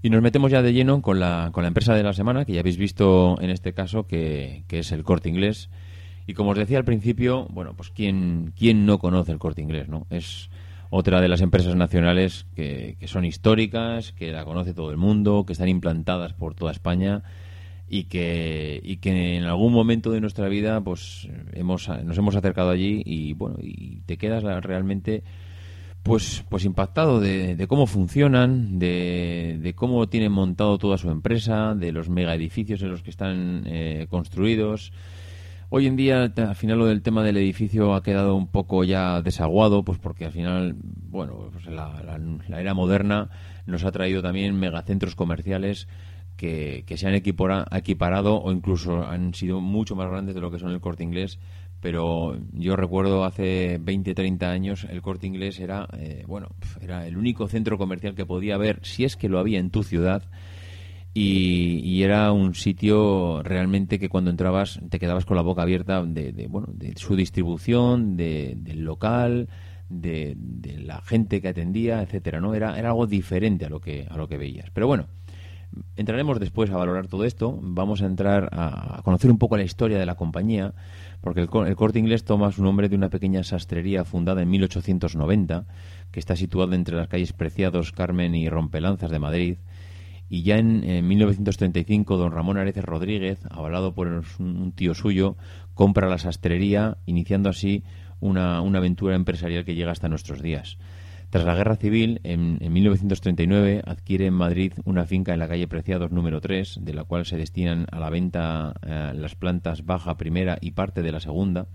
Y 0.00 0.10
nos 0.10 0.22
metemos 0.22 0.52
ya 0.52 0.62
de 0.62 0.72
lleno 0.72 1.02
con 1.02 1.18
la, 1.18 1.50
con 1.52 1.64
la 1.64 1.68
empresa 1.68 1.94
de 1.94 2.04
la 2.04 2.12
semana, 2.12 2.44
que 2.44 2.52
ya 2.52 2.60
habéis 2.60 2.76
visto 2.76 3.36
en 3.40 3.50
este 3.50 3.72
caso 3.72 4.06
que, 4.06 4.62
que 4.68 4.78
es 4.78 4.92
el 4.92 5.02
corte 5.02 5.28
inglés. 5.28 5.70
Y 6.26 6.34
como 6.34 6.50
os 6.50 6.58
decía 6.58 6.78
al 6.78 6.84
principio, 6.84 7.48
bueno, 7.50 7.74
pues 7.74 7.90
¿quién, 7.90 8.52
quién 8.56 8.86
no 8.86 8.98
conoce 8.98 9.32
el 9.32 9.40
corte 9.40 9.60
inglés, 9.60 9.88
¿no? 9.88 10.06
Es 10.08 10.50
otra 10.90 11.20
de 11.20 11.28
las 11.28 11.40
empresas 11.40 11.76
nacionales 11.76 12.46
que, 12.54 12.96
son 13.06 13.24
históricas, 13.24 14.12
que 14.12 14.32
la 14.32 14.44
conoce 14.44 14.74
todo 14.74 14.90
el 14.90 14.96
mundo, 14.96 15.44
que 15.46 15.52
están 15.52 15.68
implantadas 15.68 16.32
por 16.32 16.54
toda 16.54 16.72
España 16.72 17.22
y 17.88 18.04
que, 18.04 18.80
y 18.82 18.98
que 18.98 19.36
en 19.36 19.44
algún 19.44 19.72
momento 19.72 20.10
de 20.10 20.20
nuestra 20.20 20.48
vida 20.48 20.80
pues 20.80 21.28
hemos, 21.52 21.88
nos 21.88 22.18
hemos 22.18 22.36
acercado 22.36 22.70
allí 22.70 23.02
y 23.04 23.32
bueno 23.32 23.56
y 23.60 24.00
te 24.06 24.18
quedas 24.18 24.42
realmente 24.62 25.22
pues 26.02 26.44
pues 26.48 26.64
impactado 26.64 27.20
de, 27.20 27.66
cómo 27.68 27.86
funcionan 27.86 28.78
de, 28.78 29.58
de, 29.60 29.74
cómo 29.74 30.08
tienen 30.08 30.32
montado 30.32 30.78
toda 30.78 30.98
su 30.98 31.10
empresa 31.10 31.74
de 31.74 31.92
los 31.92 32.08
mega 32.08 32.34
edificios 32.34 32.82
en 32.82 32.90
los 32.90 33.02
que 33.02 33.10
están 33.10 33.64
eh, 33.66 34.06
construidos 34.08 34.92
Hoy 35.70 35.86
en 35.86 35.96
día, 35.96 36.32
al 36.34 36.56
final, 36.56 36.78
lo 36.78 36.86
del 36.86 37.02
tema 37.02 37.22
del 37.22 37.36
edificio 37.36 37.94
ha 37.94 38.02
quedado 38.02 38.34
un 38.34 38.46
poco 38.46 38.84
ya 38.84 39.20
desaguado, 39.20 39.84
pues 39.84 39.98
porque 39.98 40.24
al 40.24 40.32
final, 40.32 40.76
bueno, 40.80 41.50
pues 41.52 41.66
la, 41.66 42.18
era 42.58 42.72
moderna 42.72 43.28
nos 43.66 43.84
ha 43.84 43.92
traído 43.92 44.22
también 44.22 44.58
megacentros 44.58 45.14
comerciales 45.14 45.86
que, 46.38 46.84
se 46.96 47.06
han 47.06 47.14
equiparado 47.14 48.40
o 48.40 48.50
incluso 48.50 49.06
han 49.06 49.34
sido 49.34 49.60
mucho 49.60 49.94
más 49.94 50.08
grandes 50.08 50.34
de 50.34 50.40
lo 50.40 50.50
que 50.50 50.58
son 50.58 50.70
el 50.70 50.80
corte 50.80 51.04
inglés. 51.04 51.38
Pero 51.82 52.38
yo 52.54 52.74
recuerdo 52.74 53.26
hace 53.26 53.78
20, 53.78 54.14
30 54.14 54.50
años 54.50 54.86
el 54.88 55.02
corte 55.02 55.26
inglés 55.26 55.60
era, 55.60 55.86
eh, 55.98 56.24
bueno, 56.26 56.48
era 56.80 57.06
el 57.06 57.18
único 57.18 57.46
centro 57.46 57.76
comercial 57.76 58.14
que 58.14 58.24
podía 58.24 58.54
haber, 58.54 58.80
si 58.84 59.04
es 59.04 59.16
que 59.16 59.28
lo 59.28 59.38
había 59.38 59.58
en 59.58 59.70
tu 59.70 59.82
ciudad, 59.82 60.22
y, 61.14 62.02
era 62.02 62.30
un 62.32 62.54
sitio 62.54 63.42
realmente 63.42 63.98
que 63.98 64.08
cuando 64.08 64.30
entrabas 64.30 64.80
te 64.88 64.98
quedabas 64.98 65.24
con 65.24 65.36
la 65.36 65.42
boca 65.42 65.62
abierta 65.62 66.04
de, 66.04 66.46
bueno, 66.48 66.68
de 66.72 66.94
su 66.96 67.16
distribución, 67.16 68.16
de, 68.16 68.54
del 68.56 68.84
local, 68.84 69.48
de, 69.88 70.36
la 70.84 71.00
gente 71.02 71.40
que 71.40 71.48
atendía, 71.48 72.02
etcétera, 72.02 72.40
¿no? 72.40 72.54
Era, 72.54 72.78
era 72.78 72.90
algo 72.90 73.06
diferente 73.06 73.66
a 73.66 73.68
lo 73.68 73.80
que 73.80 74.06
a 74.08 74.16
lo 74.16 74.28
que 74.28 74.36
veías. 74.36 74.70
Pero 74.70 74.86
bueno, 74.86 75.06
entraremos 75.96 76.38
después 76.38 76.70
a 76.70 76.76
valorar 76.76 77.08
todo 77.08 77.24
esto. 77.24 77.58
Vamos 77.62 78.02
a 78.02 78.06
entrar 78.06 78.48
a, 78.52 79.00
conocer 79.02 79.30
un 79.30 79.38
poco 79.38 79.56
la 79.56 79.64
historia 79.64 79.98
de 79.98 80.06
la 80.06 80.14
compañía, 80.14 80.74
porque 81.20 81.40
el, 81.40 81.48
el, 81.66 81.76
Corte 81.76 81.98
Inglés 81.98 82.24
toma 82.24 82.52
su 82.52 82.62
nombre 82.62 82.88
de 82.88 82.96
una 82.96 83.08
pequeña 83.08 83.42
sastrería 83.42 84.04
fundada 84.04 84.42
en 84.42 84.50
1890, 84.50 85.66
que 86.12 86.20
está 86.20 86.36
situada 86.36 86.76
entre 86.76 86.96
las 86.96 87.08
calles 87.08 87.32
Preciados, 87.32 87.92
Carmen 87.92 88.34
y 88.34 88.48
Rompelanzas 88.48 89.10
de 89.10 89.18
Madrid 89.18 89.56
y 90.28 90.42
ya 90.42 90.58
en, 90.58 91.06
1935 91.06 92.16
don 92.16 92.32
Ramón 92.32 92.58
Areces 92.58 92.84
Rodríguez, 92.84 93.40
avalado 93.50 93.94
por 93.94 94.24
un 94.38 94.72
tío 94.72 94.94
suyo, 94.94 95.36
compra 95.74 96.08
la 96.08 96.18
sastrería, 96.18 96.98
iniciando 97.06 97.48
así 97.48 97.84
una, 98.20 98.60
una 98.60 98.78
aventura 98.78 99.16
empresarial 99.16 99.64
que 99.64 99.74
llega 99.74 99.92
hasta 99.92 100.08
nuestros 100.08 100.42
días. 100.42 100.78
Tras 101.30 101.44
la 101.44 101.54
guerra 101.54 101.76
civil, 101.76 102.20
en, 102.24 102.58
1939 102.72 103.82
adquiere 103.84 104.26
en 104.26 104.34
Madrid 104.34 104.72
una 104.86 105.04
finca 105.04 105.34
en 105.34 105.40
la 105.40 105.48
calle 105.48 105.68
Preciados 105.68 106.10
número 106.10 106.40
3, 106.40 106.78
de 106.80 106.94
la 106.94 107.04
cual 107.04 107.26
se 107.26 107.36
destinan 107.36 107.86
a 107.90 108.00
la 108.00 108.08
venta 108.08 108.72
eh, 108.80 109.12
las 109.14 109.34
plantas 109.34 109.84
baja 109.84 110.16
primera 110.16 110.56
y 110.58 110.70
parte 110.70 111.02
de 111.02 111.12
la 111.12 111.20
segunda. 111.20 111.66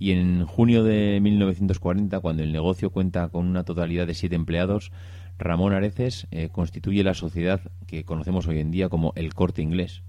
Y 0.00 0.10
en 0.12 0.44
junio 0.46 0.82
de 0.82 1.20
1940, 1.20 2.18
cuando 2.18 2.42
el 2.42 2.50
negocio 2.50 2.90
cuenta 2.90 3.28
con 3.28 3.46
una 3.46 3.62
totalidad 3.62 4.06
de 4.06 4.14
siete 4.14 4.34
empleados, 4.34 4.90
Ramón 5.38 5.72
Areces 5.72 6.26
eh, 6.30 6.48
constituye 6.50 7.02
la 7.02 7.14
sociedad 7.14 7.60
que 7.86 8.04
conocemos 8.04 8.46
hoy 8.46 8.58
en 8.60 8.70
día 8.70 8.88
como 8.88 9.12
el 9.16 9.34
Corte 9.34 9.62
Inglés. 9.62 10.02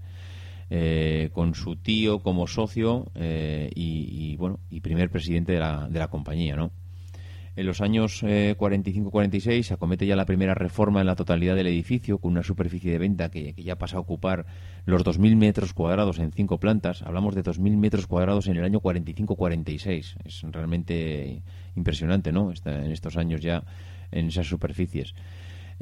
Eh, 0.72 1.30
con 1.32 1.56
su 1.56 1.74
tío 1.74 2.20
como 2.20 2.46
socio 2.46 3.10
eh, 3.16 3.72
y, 3.74 4.36
bueno 4.36 4.60
y 4.70 4.78
primer 4.78 5.10
presidente 5.10 5.50
de 5.50 5.58
la, 5.58 5.88
de 5.88 5.98
la 5.98 6.06
compañía 6.06 6.54
no 6.54 6.70
En 7.56 7.66
los 7.66 7.80
años 7.80 8.22
45-46 8.22 9.50
eh, 9.50 9.62
se 9.64 9.74
acomete 9.74 10.06
ya 10.06 10.14
la 10.14 10.26
primera 10.26 10.54
reforma 10.54 11.00
en 11.00 11.08
la 11.08 11.16
totalidad 11.16 11.56
del 11.56 11.66
edificio, 11.66 12.18
con 12.18 12.30
una 12.30 12.44
superficie 12.44 12.92
de 12.92 12.98
venta 12.98 13.30
que, 13.30 13.52
ya 13.54 13.78
pasa 13.78 13.96
a 13.96 14.00
ocupar 14.00 14.46
los 14.84 15.04
2.000 15.04 15.34
metros 15.34 15.74
cuadrados 15.74 16.20
en 16.20 16.30
cinco 16.30 16.60
plantas. 16.60 17.02
Hablamos 17.02 17.34
de 17.34 17.42
2.000 17.42 17.76
metros 17.76 18.06
cuadrados 18.06 18.46
en 18.46 18.56
el 18.56 18.62
año 18.62 18.80
45-46. 18.80 20.18
Es 20.24 20.42
realmente 20.52 21.42
impresionante, 21.74 22.30
¿no? 22.30 22.52
en 22.64 22.92
estos 22.92 23.16
años 23.16 23.40
ya 23.40 23.64
en 24.12 24.26
esas 24.26 24.46
superficies. 24.46 25.14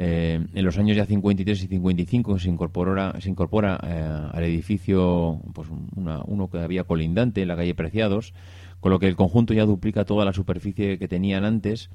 Eh, 0.00 0.46
en 0.54 0.64
los 0.64 0.78
años 0.78 0.96
ya 0.96 1.04
53 1.04 1.60
y 1.64 1.66
55 1.66 2.38
se 2.38 2.48
incorpora, 2.48 3.14
se 3.20 3.28
incorpora 3.30 3.80
eh, 3.82 4.28
al 4.32 4.44
edificio 4.44 5.40
pues 5.52 5.68
uno 5.96 6.48
que 6.50 6.58
había 6.58 6.84
colindante 6.84 7.42
en 7.42 7.48
la 7.48 7.56
calle 7.56 7.74
Preciados, 7.74 8.32
con 8.78 8.92
lo 8.92 9.00
que 9.00 9.08
el 9.08 9.16
conjunto 9.16 9.54
ya 9.54 9.66
duplica 9.66 10.04
toda 10.04 10.24
la 10.24 10.32
superficie 10.32 10.98
que 10.98 11.08
tenían 11.08 11.44
antes 11.44 11.90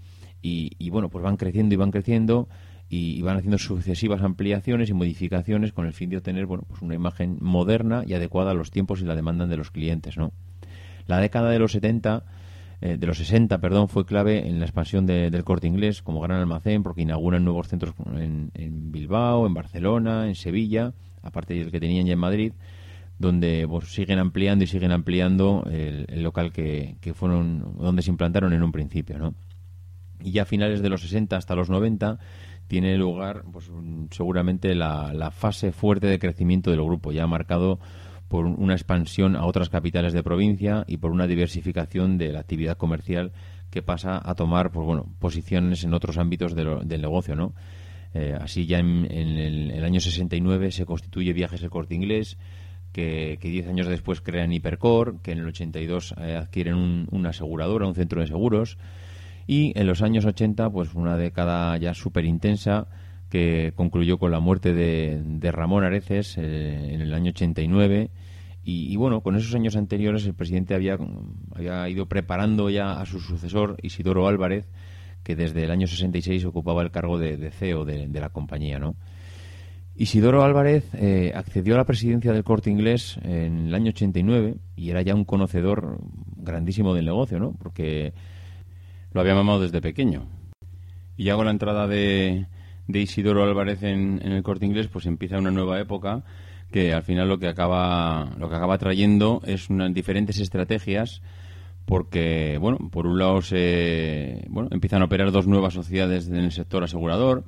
y, 0.45 0.89
bueno, 0.89 1.07
pues 1.07 1.23
van 1.23 1.37
creciendo 1.37 1.73
y 1.73 1.77
van 1.77 1.91
creciendo 1.91 2.49
y, 2.89 3.21
van 3.21 3.37
haciendo 3.37 3.57
sucesivas 3.57 4.21
ampliaciones 4.21 4.89
y 4.89 4.93
modificaciones 4.93 5.71
con 5.71 5.85
el 5.85 5.93
fin 5.93 6.09
de 6.09 6.17
obtener 6.17 6.45
bueno, 6.45 6.65
pues 6.67 6.81
una 6.81 6.95
imagen 6.95 7.37
moderna 7.39 8.03
y 8.05 8.13
adecuada 8.13 8.51
a 8.51 8.53
los 8.53 8.69
tiempos 8.69 8.99
y 8.99 9.05
la 9.05 9.15
demanda 9.15 9.47
de 9.47 9.55
los 9.55 9.71
clientes, 9.71 10.17
¿no? 10.17 10.33
La 11.07 11.19
década 11.19 11.49
de 11.49 11.59
los 11.59 11.71
70 11.71 12.25
eh, 12.85 12.97
de 12.97 13.07
los 13.07 13.17
60, 13.17 13.59
perdón, 13.59 13.87
fue 13.87 14.05
clave 14.05 14.45
en 14.45 14.59
la 14.59 14.65
expansión 14.65 15.05
del 15.05 15.43
corte 15.45 15.67
inglés 15.67 16.01
como 16.01 16.19
gran 16.19 16.41
almacén 16.41 16.83
porque 16.83 17.03
inauguran 17.03 17.45
nuevos 17.45 17.69
centros 17.69 17.95
en, 18.13 18.51
Bilbao, 18.91 19.47
en 19.47 19.53
Barcelona, 19.53 20.27
en 20.27 20.35
Sevilla, 20.35 20.91
aparte 21.21 21.53
del 21.53 21.71
que 21.71 21.79
tenían 21.79 22.05
ya 22.05 22.11
en 22.11 22.19
Madrid, 22.19 22.51
donde 23.17 23.65
pues, 23.69 23.93
siguen 23.93 24.19
ampliando 24.19 24.65
y 24.65 24.67
siguen 24.67 24.91
ampliando 24.91 25.65
el, 25.71 26.23
local 26.23 26.51
que, 26.51 26.97
fueron, 27.15 27.77
donde 27.77 28.01
se 28.01 28.11
implantaron 28.11 28.51
en 28.51 28.61
un 28.61 28.73
principio, 28.73 29.17
¿no? 29.17 29.33
Y 30.19 30.31
ya 30.31 30.41
a 30.41 30.45
finales 30.45 30.81
de 30.81 30.89
los 30.89 31.03
60 31.03 31.37
hasta 31.37 31.55
los 31.55 31.69
90 31.69 32.19
tiene 32.67 32.97
lugar 32.97 33.45
pues, 33.49 33.71
seguramente 34.11 34.75
la, 34.75 35.13
la 35.13 35.31
fase 35.31 35.71
fuerte 35.71 36.07
de 36.07 36.19
crecimiento 36.19 36.69
del 36.69 36.83
grupo, 36.83 37.13
ya 37.13 37.27
marcado 37.27 37.79
por 38.33 38.47
una 38.47 38.73
expansión 38.73 39.35
a 39.35 39.45
otras 39.45 39.69
capitales 39.69 40.11
de 40.11 40.23
provincia 40.23 40.85
y 40.87 40.97
por 40.97 41.11
una 41.11 41.27
diversificación 41.27 42.17
de 42.17 42.31
la 42.31 42.39
actividad 42.39 42.77
comercial 42.77 43.31
que 43.69 43.83
pasa 43.83 44.19
a 44.25 44.33
tomar 44.33 44.71
pues 44.71 44.87
bueno 44.87 45.05
posiciones 45.19 45.83
en 45.83 45.93
otros 45.93 46.17
ámbitos 46.17 46.55
del 46.55 46.99
negocio 46.99 47.35
no 47.35 47.53
eh, 48.15 48.35
así 48.41 48.65
ya 48.65 48.79
en, 48.79 49.05
el, 49.11 49.83
año 49.83 49.99
69 49.99 50.71
se 50.71 50.83
constituye 50.83 51.31
Viajes 51.31 51.61
el 51.61 51.69
Corte 51.69 51.93
Inglés 51.93 52.39
que, 52.91 53.37
diez 53.39 53.67
años 53.67 53.85
después 53.85 54.19
crean 54.19 54.51
Hipercor 54.51 55.21
que 55.21 55.33
en 55.33 55.37
el 55.37 55.49
82 55.49 56.15
eh, 56.17 56.35
adquieren 56.35 57.05
una 57.11 57.29
aseguradora 57.29 57.85
un 57.85 57.93
centro 57.93 58.21
de 58.21 58.25
seguros. 58.25 58.79
Y 59.45 59.77
en 59.79 59.85
los 59.85 60.01
años 60.01 60.25
80 60.25 60.71
pues 60.71 60.95
una 60.95 61.17
década 61.17 61.77
ya 61.77 61.93
súper 61.93 62.25
intensa 62.25 62.87
que 63.33 63.73
concluyó 63.75 64.19
con 64.19 64.29
la 64.29 64.39
muerte 64.39 64.75
de, 64.75 65.51
Ramón 65.51 65.83
Areces 65.83 66.37
eh, 66.37 66.93
en 66.93 67.01
el 67.01 67.15
año 67.15 67.31
89 67.31 68.11
y, 68.63 68.95
bueno, 68.95 69.21
con 69.21 69.35
esos 69.35 69.55
años 69.55 69.75
anteriores 69.75 70.23
el 70.27 70.35
presidente 70.35 70.75
había, 70.75 70.99
había 71.55 71.89
ido 71.89 72.05
preparando 72.05 72.69
ya 72.69 73.01
a 73.01 73.07
su 73.07 73.19
sucesor, 73.19 73.77
Isidoro 73.81 74.27
Álvarez, 74.27 74.69
que 75.23 75.35
desde 75.35 75.63
el 75.63 75.71
año 75.71 75.87
66 75.87 76.45
ocupaba 76.45 76.83
el 76.83 76.91
cargo 76.91 77.17
de, 77.17 77.49
CEO 77.49 77.85
de, 77.85 78.07
la 78.07 78.29
compañía, 78.29 78.77
¿no? 78.77 78.95
Isidoro 79.95 80.43
Álvarez 80.43 80.87
eh, 80.93 81.31
accedió 81.33 81.73
a 81.73 81.77
la 81.77 81.85
presidencia 81.85 82.33
del 82.33 82.43
Corte 82.43 82.69
Inglés 82.69 83.17
en 83.23 83.65
el 83.65 83.73
año 83.73 83.89
89 83.89 84.57
y 84.75 84.91
era 84.91 85.01
ya 85.01 85.15
un 85.15 85.25
conocedor 85.25 85.97
grandísimo 86.37 86.93
del 86.93 87.05
negocio, 87.05 87.39
¿no? 87.39 87.53
Porque 87.53 88.13
lo 89.11 89.21
había 89.21 89.33
mamado 89.33 89.61
desde 89.61 89.81
pequeño. 89.81 90.27
Y 91.17 91.23
ya 91.23 91.35
con 91.35 91.45
la 91.45 91.51
entrada 91.51 91.87
de, 91.87 92.45
de 92.87 92.99
Isidoro 92.99 93.43
Álvarez 93.43 93.83
en, 93.83 94.21
en, 94.23 94.31
el 94.33 94.43
Corte 94.43 94.65
Inglés, 94.65 94.87
pues 94.87 95.05
empieza 95.05 95.37
una 95.37 95.51
nueva 95.51 95.79
época 95.79 96.23
que 96.73 96.91
al 96.91 97.03
final 97.03 97.29
lo 97.29 97.37
que 97.37 97.47
acaba 97.47 98.31
lo 98.37 98.49
que 98.49 98.55
acaba 98.55 98.77
trayendo 98.79 99.41
es 99.45 99.69
unas 99.69 99.93
diferentes 99.93 100.39
estrategias 100.39 101.21
porque 101.85 102.57
bueno 102.59 102.77
por 102.91 103.05
un 103.05 103.19
lado 103.19 103.41
se 103.41 104.43
bueno 104.49 104.69
empiezan 104.71 105.03
a 105.03 105.05
operar 105.05 105.31
dos 105.31 105.47
nuevas 105.47 105.75
sociedades 105.75 106.27
en 106.27 106.35
el 106.35 106.51
sector 106.51 106.83
asegurador 106.83 107.43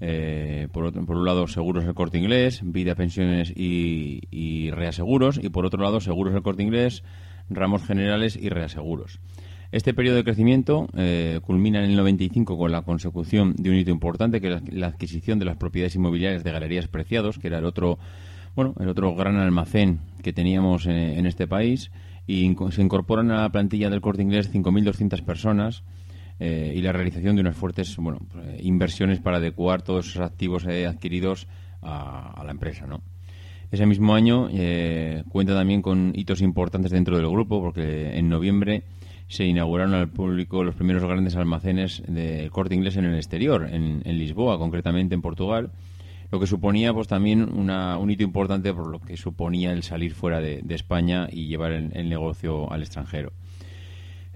eh, 0.00 0.68
por, 0.70 0.84
otro, 0.84 1.04
por 1.06 1.16
un 1.16 1.24
lado 1.24 1.48
seguros 1.48 1.84
el 1.84 1.94
corte 1.94 2.18
inglés 2.18 2.60
vida 2.62 2.94
pensiones 2.94 3.52
y, 3.56 4.70
reaseguros 4.70 5.40
y 5.42 5.48
por 5.48 5.64
otro 5.64 5.82
lado 5.82 6.00
seguros 6.00 6.34
el 6.34 6.42
corte 6.42 6.62
inglés 6.62 7.02
ramos 7.48 7.84
generales 7.84 8.36
y 8.36 8.50
reaseguros 8.50 9.18
este 9.70 9.92
periodo 9.92 10.16
de 10.16 10.24
crecimiento 10.24 10.88
eh, 10.96 11.40
culmina 11.42 11.84
en 11.84 11.90
el 11.90 11.96
95 11.96 12.56
con 12.56 12.72
la 12.72 12.82
consecución 12.82 13.54
de 13.56 13.68
un 13.68 13.76
hito 13.76 13.90
importante 13.90 14.40
que 14.40 14.54
es 14.54 14.72
la 14.72 14.86
adquisición 14.86 15.38
de 15.38 15.44
las 15.44 15.58
propiedades 15.58 15.94
inmobiliarias 15.94 16.42
de 16.42 16.52
Galerías 16.52 16.88
Preciados 16.88 17.38
que 17.38 17.48
era 17.48 17.58
el 17.58 17.66
otro 17.66 17.98
bueno, 18.56 18.74
el 18.80 18.88
otro 18.88 19.14
gran 19.14 19.36
almacén 19.36 20.00
que 20.22 20.32
teníamos 20.32 20.86
eh, 20.86 21.18
en, 21.18 21.26
este 21.26 21.46
país 21.46 21.90
y 22.26 22.56
se 22.70 22.80
incorporan 22.80 23.30
a 23.30 23.42
la 23.42 23.52
plantilla 23.52 23.90
del 23.90 24.00
Corte 24.00 24.22
Inglés 24.22 24.50
5.200 24.52 25.22
personas 25.22 25.84
eh, 26.40 26.72
y 26.74 26.80
la 26.80 26.92
realización 26.92 27.36
de 27.36 27.42
unas 27.42 27.56
fuertes 27.56 27.94
bueno, 27.98 28.20
inversiones 28.60 29.20
para 29.20 29.36
adecuar 29.36 29.82
todos 29.82 30.08
esos 30.08 30.22
activos 30.22 30.66
adquiridos 30.66 31.46
a, 31.82 32.42
la 32.44 32.50
empresa, 32.50 32.86
¿no? 32.86 33.02
Ese 33.70 33.86
mismo 33.86 34.14
año 34.14 34.48
cuenta 35.28 35.54
también 35.54 35.82
con 35.82 36.12
hitos 36.14 36.40
importantes 36.40 36.90
dentro 36.90 37.16
del 37.16 37.28
grupo 37.28 37.60
porque 37.60 38.16
en 38.16 38.28
noviembre 38.28 38.82
se 39.28 39.44
inauguraron 39.44 39.94
al 39.94 40.08
público 40.08 40.64
los 40.64 40.74
primeros 40.74 41.04
grandes 41.04 41.36
almacenes 41.36 42.02
del 42.06 42.50
Corte 42.50 42.74
Inglés 42.74 42.96
en 42.96 43.04
el 43.04 43.14
exterior, 43.14 43.68
en 43.70 44.18
Lisboa, 44.18 44.58
concretamente 44.58 45.14
en 45.14 45.22
Portugal, 45.22 45.70
lo 46.30 46.40
que 46.40 46.46
suponía 46.46 46.92
pues 46.92 47.08
también 47.08 47.42
un 47.42 48.10
hito 48.10 48.22
importante 48.22 48.72
por 48.74 48.88
lo 48.88 49.00
que 49.00 49.16
suponía 49.16 49.72
el 49.72 49.82
salir 49.82 50.14
fuera 50.14 50.40
de, 50.40 50.62
España 50.68 51.28
y 51.30 51.46
llevar 51.46 51.72
el, 51.72 52.08
negocio 52.08 52.70
al 52.70 52.82
extranjero. 52.82 53.32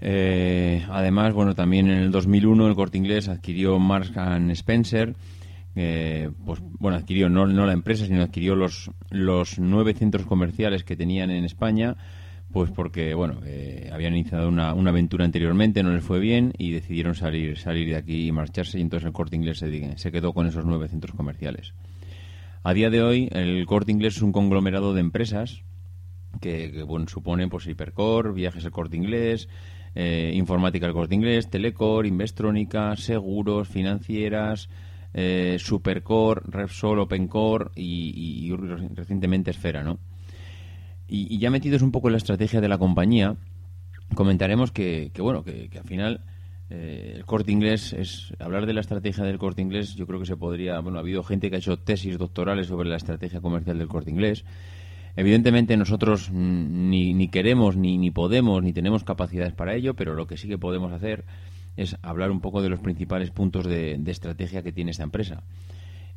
Eh, 0.01 0.85
además, 0.89 1.33
bueno, 1.33 1.55
también 1.55 1.89
en 1.89 1.99
el 1.99 2.11
2001 2.11 2.67
el 2.67 2.75
Corte 2.75 2.97
Inglés 2.97 3.29
adquirió 3.29 3.77
Marks 3.79 4.11
Spencer, 4.51 5.15
eh, 5.75 6.29
pues 6.45 6.59
bueno, 6.79 6.97
adquirió 6.97 7.29
no, 7.29 7.45
no, 7.45 7.65
la 7.65 7.73
empresa, 7.73 8.05
sino 8.05 8.23
adquirió 8.23 8.55
los, 8.55 8.91
los 9.09 9.59
nueve 9.59 9.93
centros 9.93 10.25
comerciales 10.25 10.83
que 10.83 10.95
tenían 10.95 11.29
en 11.29 11.45
España, 11.45 11.95
pues 12.53 12.69
porque, 12.69 13.15
bueno, 13.15 13.39
eh, 13.45 13.89
habían 13.91 14.13
iniciado 14.13 14.47
una, 14.47 14.75
una, 14.75 14.91
aventura 14.91 15.25
anteriormente, 15.25 15.81
no 15.81 15.91
les 15.91 16.03
fue 16.03 16.19
bien 16.19 16.53
y 16.59 16.71
decidieron 16.71 17.15
salir, 17.15 17.57
salir 17.57 17.89
de 17.89 17.95
aquí 17.95 18.27
y 18.27 18.31
marcharse 18.31 18.77
y 18.77 18.81
entonces 18.81 19.07
el 19.07 19.11
Corte 19.11 19.35
Inglés 19.35 19.57
se, 19.57 20.11
quedó 20.11 20.33
con 20.33 20.45
esos 20.45 20.63
nueve 20.63 20.87
centros 20.87 21.15
comerciales. 21.15 21.73
A 22.61 22.75
día 22.75 22.91
de 22.91 23.01
hoy, 23.01 23.27
el 23.31 23.65
Corte 23.65 23.91
Inglés 23.91 24.17
es 24.17 24.21
un 24.21 24.31
conglomerado 24.31 24.93
de 24.93 25.01
empresas 25.01 25.63
que, 26.39 26.83
bueno, 26.83 27.07
supone 27.07 27.47
pues 27.47 27.65
Hipercor, 27.65 28.35
Viajes 28.35 28.63
el 28.65 28.71
Corte 28.71 28.97
Inglés, 28.97 29.49
eh, 29.95 30.31
Informática 30.35 30.85
el 30.85 30.93
Corte 30.93 31.15
Inglés, 31.15 31.49
Telecor, 31.49 32.05
Investrónica, 32.05 32.95
Seguros, 32.97 33.67
Financieras, 33.67 34.69
eh, 35.15 35.57
Supercore, 35.57 36.41
Repsol, 36.45 36.99
Opencore 36.99 37.71
y, 37.75 38.47
y, 38.47 38.55
recientemente 38.93 39.49
Esfera, 39.49 39.83
¿no? 39.83 39.97
Y, 41.07 41.37
ya 41.37 41.49
metidos 41.49 41.81
un 41.81 41.91
poco 41.91 42.07
en 42.07 42.13
la 42.13 42.17
estrategia 42.17 42.61
de 42.61 42.67
la 42.67 42.77
compañía, 42.77 43.35
comentaremos 44.15 44.71
que, 44.71 45.11
bueno, 45.19 45.43
que, 45.43 45.69
al 45.77 45.87
final 45.87 46.21
eh, 46.69 47.13
el 47.15 47.25
corte 47.25 47.51
inglés 47.51 47.93
es 47.93 48.33
hablar 48.39 48.65
de 48.65 48.73
la 48.73 48.81
estrategia 48.81 49.23
del 49.23 49.37
corte 49.37 49.61
inglés. 49.61 49.95
Yo 49.95 50.07
creo 50.07 50.19
que 50.19 50.25
se 50.25 50.37
podría. 50.37 50.79
Bueno, 50.79 50.97
ha 50.97 51.01
habido 51.01 51.23
gente 51.23 51.49
que 51.49 51.57
ha 51.57 51.59
hecho 51.59 51.77
tesis 51.77 52.17
doctorales 52.17 52.67
sobre 52.67 52.89
la 52.89 52.97
estrategia 52.97 53.41
comercial 53.41 53.77
del 53.77 53.87
corte 53.87 54.11
inglés. 54.11 54.45
Evidentemente 55.15 55.77
nosotros 55.77 56.31
ni, 56.31 57.13
ni 57.13 57.27
queremos, 57.27 57.77
ni, 57.77 57.99
ni 57.99 58.09
podemos, 58.09 58.63
ni 58.63 58.73
tenemos 58.73 59.03
capacidades 59.03 59.53
para 59.53 59.75
ello, 59.75 59.93
pero 59.93 60.15
lo 60.15 60.25
que 60.25 60.37
sí 60.37 60.47
que 60.47 60.57
podemos 60.57 60.91
hacer 60.91 61.23
es 61.75 61.97
hablar 62.01 62.31
un 62.31 62.41
poco 62.41 62.63
de 62.63 62.69
los 62.69 62.79
principales 62.79 63.29
puntos 63.29 63.65
de 63.67 64.01
estrategia 64.07 64.63
que 64.63 64.71
tiene 64.71 64.91
esta 64.91 65.03
empresa. 65.03 65.43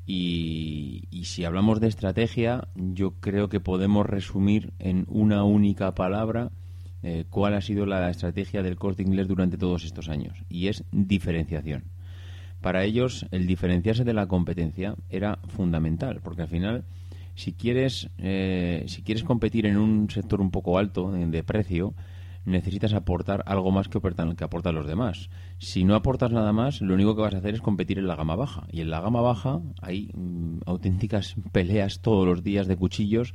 Y, 0.07 1.09
si 1.25 1.45
hablamos 1.45 1.81
de 1.81 1.89
estrategia, 1.89 2.69
yo 2.77 3.13
creo 3.19 3.49
que 3.49 3.59
podemos 3.59 4.07
resumir 4.07 4.73
en 4.79 5.05
una 5.09 5.43
única 5.43 5.95
palabra 5.95 6.53
eh, 7.03 7.25
cuál 7.29 7.55
ha 7.55 7.61
sido 7.61 7.87
la 7.87 8.09
estrategia 8.09 8.63
del 8.63 8.77
corte 8.77 9.03
inglés 9.03 9.27
durante 9.27 9.59
todos 9.59 9.85
estos 9.85 10.09
años. 10.09 10.39
Y 10.49 10.69
es 10.69 10.85
diferenciación. 10.93 11.85
Para 12.61 12.85
ellos, 12.85 13.27
el 13.33 13.47
diferenciarse 13.47 14.05
de 14.05 14.15
la 14.15 14.29
competencia 14.29 14.95
era 15.11 15.39
fundamental, 15.49 16.21
porque 16.23 16.43
al 16.43 16.49
final, 16.49 16.85
si 17.35 17.53
quieres, 17.53 18.09
eh, 18.19 18.85
si 18.87 19.03
quieres 19.03 19.25
competir 19.25 19.67
en 19.67 19.77
un 19.77 20.09
sector 20.09 20.41
un 20.41 20.51
poco 20.53 20.79
alto 20.79 21.11
de 21.11 21.43
precio, 21.43 21.95
necesitas 22.47 22.95
aportar 22.95 23.43
algo 23.47 23.71
más 23.71 23.89
que 23.89 23.99
aportan, 23.99 24.35
los 24.75 24.87
demás. 24.87 25.29
Si 25.59 25.85
no 25.85 25.95
aportas 25.95 26.33
nada 26.33 26.53
más, 26.53 26.81
lo 26.81 26.95
único 26.95 27.15
que 27.15 27.23
vas 27.23 27.35
a 27.35 27.39
hacer 27.39 27.55
es 27.55 27.61
competir 27.61 27.99
en 27.99 28.07
la 28.07 28.17
gama 28.17 28.37
baja. 28.37 28.67
Y 28.71 28.81
en 28.81 28.91
la 28.91 29.01
gama 29.01 29.21
baja 29.21 29.61
hay 29.83 30.11
mm, 30.15 30.61
auténticas 30.67 31.35
peleas 31.53 32.01
todos 32.01 32.27
los 32.27 32.43
días 32.43 32.67
de 32.67 32.77
cuchillos 32.77 33.35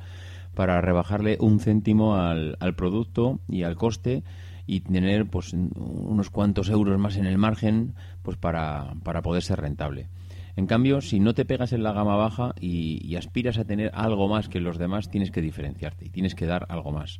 para 0.55 0.81
rebajarle 0.81 1.37
un 1.39 1.59
céntimo 1.59 2.15
al, 2.15 2.57
producto 2.75 3.39
y 3.47 3.63
al 3.63 3.75
coste 3.75 4.23
y 4.65 4.81
tener 4.81 5.29
pues 5.29 5.53
unos 5.53 6.29
cuantos 6.29 6.69
euros 6.69 6.97
más 6.99 7.17
en 7.17 7.25
el 7.25 7.37
margen 7.37 7.93
pues 8.21 8.37
para, 8.37 8.95
para 9.03 9.21
poder 9.21 9.43
ser 9.43 9.59
rentable. 9.61 10.09
En 10.55 10.67
cambio, 10.67 11.01
si 11.01 11.19
no 11.19 11.33
te 11.33 11.45
pegas 11.45 11.73
en 11.73 11.83
la 11.83 11.93
gama 11.93 12.15
baja 12.15 12.53
y, 12.59 13.15
aspiras 13.15 13.57
a 13.57 13.65
tener 13.65 13.91
algo 13.93 14.27
más 14.27 14.49
que 14.49 14.59
los 14.59 14.77
demás, 14.77 15.09
tienes 15.09 15.31
que 15.31 15.41
diferenciarte 15.41 16.05
y 16.05 16.09
tienes 16.09 16.35
que 16.35 16.45
dar 16.45 16.65
algo 16.69 16.91
más. 16.91 17.19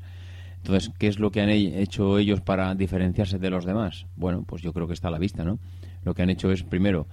Entonces, 0.64 0.92
¿qué 1.00 1.08
es 1.08 1.20
lo 1.20 1.32
que 1.32 1.42
han 1.42 1.50
hecho 1.50 2.20
ellos 2.20 2.42
para 2.42 2.76
diferenciarse 2.76 3.40
de 3.40 3.50
los 3.50 3.66
demás? 3.66 4.06
Bueno, 4.16 4.44
pues 4.46 4.62
yo 4.62 4.74
creo 4.74 4.88
que 4.88 4.94
está 4.94 5.08
a 5.08 5.12
la 5.12 5.18
vista, 5.18 5.44
¿no? 5.44 5.60
Lo 6.04 6.14
que 6.14 6.22
han 6.22 6.30
hecho 6.30 6.52
es, 6.52 6.64
primero, 6.64 7.08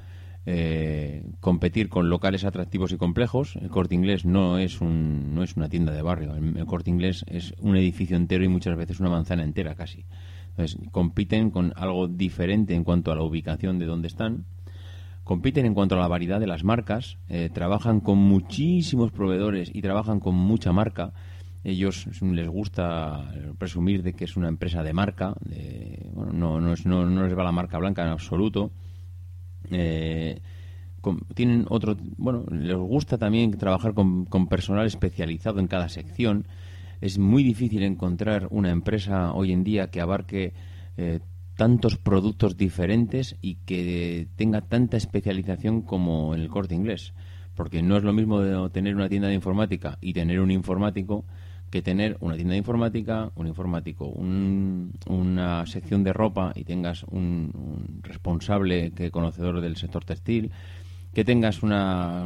eh, 0.45 1.25
competir 1.41 1.89
con 1.89 2.11
locales 2.11 2.45
atractivos 2.45 2.93
y 2.93 2.99
complejos. 2.99 3.57
El 3.57 3.71
Corte 3.71 3.95
Inglés 3.95 4.27
no 4.27 4.59
es, 4.59 4.83
un, 4.83 5.35
no 5.35 5.43
es 5.43 5.57
una 5.57 5.71
tienda 5.71 5.93
de 5.93 6.03
barrio. 6.03 6.35
El, 6.35 6.67
Corte 6.67 6.91
Inglés 6.91 7.25
es 7.27 7.55
un 7.59 7.77
edificio 7.77 8.19
entero 8.19 8.45
y 8.45 8.49
muchas 8.49 8.77
veces 8.77 9.01
una 9.01 9.09
manzana 9.09 9.45
entera 9.45 9.75
casi. 9.75 10.05
Entonces, 10.51 10.79
compiten 10.91 11.51
con 11.51 11.73
algo 11.75 12.07
diferente 12.07 12.75
en 12.75 12.85
cuanto 12.85 13.13
a 13.13 13.15
la 13.15 13.23
ubicación 13.23 13.79
de 13.79 13.87
donde 13.87 14.09
están 14.09 14.45
compiten 15.29 15.67
en 15.67 15.75
cuanto 15.75 15.95
a 15.95 15.99
la 15.99 16.09
variedad 16.09 16.41
de 16.41 16.47
las 16.47 16.65
marcas, 16.65 17.19
eh, 17.29 17.51
trabajan 17.53 18.01
con 18.01 18.17
muchísimos 18.17 19.13
proveedores 19.13 19.71
y 19.71 19.83
trabajan 19.83 20.21
con 20.21 20.35
mucha 20.35 20.73
marca. 20.73 21.13
Ellos 21.69 22.07
les 22.23 22.49
gusta 22.49 23.31
presumir 23.59 24.03
de 24.03 24.15
que 24.15 24.25
es 24.25 24.39
una 24.39 24.49
empresa 24.49 24.83
de 24.83 24.95
marca, 24.95 25.35
no, 26.33 26.61
no, 26.63 26.75
no, 26.85 27.27
les 27.27 27.37
va 27.37 27.45
la 27.45 27.53
marca 27.53 27.77
blanca 27.77 28.03
en 28.05 28.09
absoluto. 28.09 28.71
Eh, 29.71 30.41
tienen 31.35 31.67
otro, 31.69 31.95
bueno, 32.17 32.47
les 32.51 32.75
gusta 32.75 33.19
también 33.19 33.51
trabajar 33.59 33.93
con, 33.93 34.25
personal 34.49 34.87
especializado 34.87 35.61
en 35.61 35.67
cada 35.67 35.91
sección. 35.91 36.47
Es 37.03 37.19
muy 37.19 37.43
difícil 37.43 37.83
encontrar 37.83 38.49
una 38.51 38.71
empresa 38.71 39.35
hoy 39.35 39.53
en 39.53 39.63
día 39.63 39.91
que 39.91 40.01
abarque 40.01 40.55
eh, 40.97 41.21
tantos 41.55 41.99
productos 41.99 42.57
diferentes 42.57 43.37
y 43.43 43.57
que 43.57 44.27
tenga 44.37 44.63
tanta 44.63 44.97
especialización 44.97 45.83
como 45.83 46.35
el 46.35 46.49
corte 46.49 46.75
inglés. 46.75 47.13
Porque 47.55 47.83
no 47.83 47.99
es 47.99 48.05
lo 48.05 48.15
mismo 48.15 48.71
tener 48.71 48.95
una 48.95 49.11
tienda 49.11 49.29
de 49.29 49.35
informática 49.35 49.99
y 50.01 50.15
tener 50.15 50.41
un 50.41 50.51
informático 50.51 51.27
que 51.71 51.83
tener 51.83 52.17
una 52.21 52.35
tienda 52.35 52.53
de 52.53 52.59
informática, 52.59 53.31
un 53.35 53.47
informático, 53.47 54.07
una 54.09 55.67
sección 55.67 56.03
de 56.03 56.13
ropa 56.13 56.53
y 56.55 56.65
tengas 56.65 57.05
un, 57.05 58.01
responsable 58.03 58.93
que 58.93 59.11
conocedor 59.11 59.61
del 59.61 59.77
sector 59.77 60.05
textil, 60.05 60.51
que 61.13 61.25
tengas 61.25 61.63
un 61.63 61.73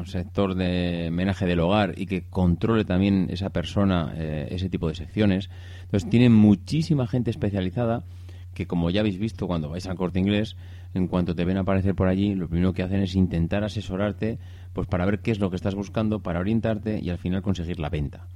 sector 0.07 0.55
de 0.55 1.11
menaje 1.13 1.47
del 1.47 1.61
hogar 1.61 1.95
y 1.97 2.07
que 2.07 2.23
controle 2.29 2.85
también 2.85 3.29
esa 3.31 3.51
persona 3.51 4.13
eh, 4.17 4.49
ese 4.51 4.69
tipo 4.69 4.89
de 4.89 4.95
secciones. 4.95 5.51
Entonces 5.83 6.09
tienen 6.09 6.33
muchísima 6.33 7.07
gente 7.07 7.31
especializada 7.31 8.05
que 8.55 8.67
como 8.67 8.91
ya 8.91 9.01
habéis 9.01 9.19
visto 9.19 9.47
cuando 9.47 9.71
vais 9.71 9.87
al 9.87 9.97
corte 9.97 10.21
inglés, 10.21 10.57
en 10.95 11.09
cuanto 11.09 11.35
te 11.35 11.45
ven 11.45 11.57
aparecer 11.57 11.95
por 11.95 12.09
allí, 12.09 12.35
lo 12.35 12.49
primero 12.49 12.75
que 12.75 12.83
hacen 12.83 13.01
es 13.03 13.15
intentar 13.15 13.65
asesorarte 13.65 14.39
pues 14.73 14.87
para 14.87 15.07
ver 15.07 15.21
qué 15.21 15.31
es 15.31 15.41
lo 15.41 15.51
que 15.51 15.57
estás 15.57 15.75
buscando, 15.75 16.21
para 16.21 16.41
orientarte 16.41 17.01
y 17.01 17.11
al 17.11 17.19
final 17.19 17.43
conseguir 17.43 17.81
la 17.81 17.89
venta. 17.89 18.27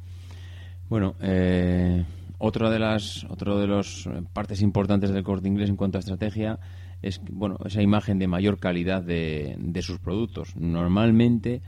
Bueno, 0.89 1.15
eh, 1.21 2.05
otra 2.39 2.71
de 2.71 2.79
las 2.79 3.25
otro 3.25 3.59
de 3.59 3.67
las 3.67 4.09
partes 4.33 4.63
importantes 4.63 5.11
del 5.11 5.25
corte 5.25 5.49
inglés 5.49 5.69
en 5.69 5.77
cuanto 5.77 5.99
a 5.99 6.01
estrategia 6.01 6.59
es 7.03 7.21
bueno 7.31 7.59
esa 7.65 7.83
imagen 7.83 8.19
de 8.19 8.29
mayor 8.29 8.59
calidad 8.59 9.03
de, 9.03 9.57
de 9.59 9.83
sus 9.83 9.99
productos. 9.99 10.57
Normalmente 10.57 11.63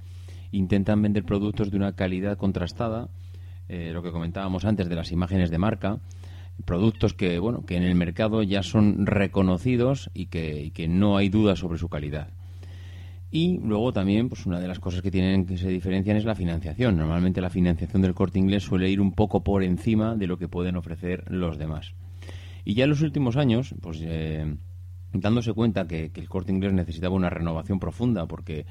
intentan 0.52 1.02
vender 1.02 1.24
productos 1.24 1.70
de 1.70 1.76
una 1.76 1.92
calidad 1.92 2.38
contrastada, 2.38 3.08
eh, 3.68 3.90
lo 3.92 4.02
que 4.02 4.12
comentábamos 4.12 4.64
antes 4.64 4.88
de 4.88 4.94
las 4.94 5.12
imágenes 5.12 5.50
de 5.50 5.58
marca, 5.58 5.98
productos 6.64 7.14
que 7.14 7.38
bueno 7.38 7.64
que 7.66 7.76
en 7.76 7.82
el 7.82 7.94
mercado 7.94 8.42
ya 8.42 8.62
son 8.62 9.06
reconocidos 9.06 10.10
y 10.14 10.26
que, 10.26 10.86
no 10.88 11.16
hay 11.16 11.28
duda 11.28 11.56
sobre 11.56 11.78
su 11.78 11.88
calidad 11.88 12.30
y 13.30 13.58
luego 13.58 13.92
también 13.92 14.28
pues 14.28 14.46
una 14.46 14.58
de 14.58 14.68
las 14.68 14.80
cosas 14.80 15.02
que 15.02 15.10
tienen 15.10 15.44
que 15.44 15.58
se 15.58 15.68
diferencian 15.68 16.16
es 16.16 16.24
la 16.24 16.34
financiación 16.34 16.96
normalmente 16.96 17.40
la 17.40 17.50
financiación 17.50 18.02
del 18.02 18.14
corte 18.14 18.38
inglés 18.38 18.62
suele 18.62 18.90
ir 18.90 19.00
un 19.00 19.12
poco 19.12 19.44
por 19.44 19.62
encima 19.62 20.14
de 20.14 20.26
lo 20.26 20.38
que 20.38 20.48
pueden 20.48 20.76
ofrecer 20.76 21.24
los 21.30 21.58
demás 21.58 21.94
y 22.64 22.74
ya 22.74 22.84
en 22.84 22.90
los 22.90 23.02
últimos 23.02 23.36
años 23.36 23.74
pues 23.82 24.00
eh, 24.02 24.56
dándose 25.12 25.52
cuenta 25.52 25.86
que, 25.86 26.10
el 26.14 26.28
corte 26.28 26.52
inglés 26.52 26.72
necesitaba 26.72 27.14
una 27.14 27.30
renovación 27.30 27.78
profunda 27.78 28.26
porque 28.26 28.64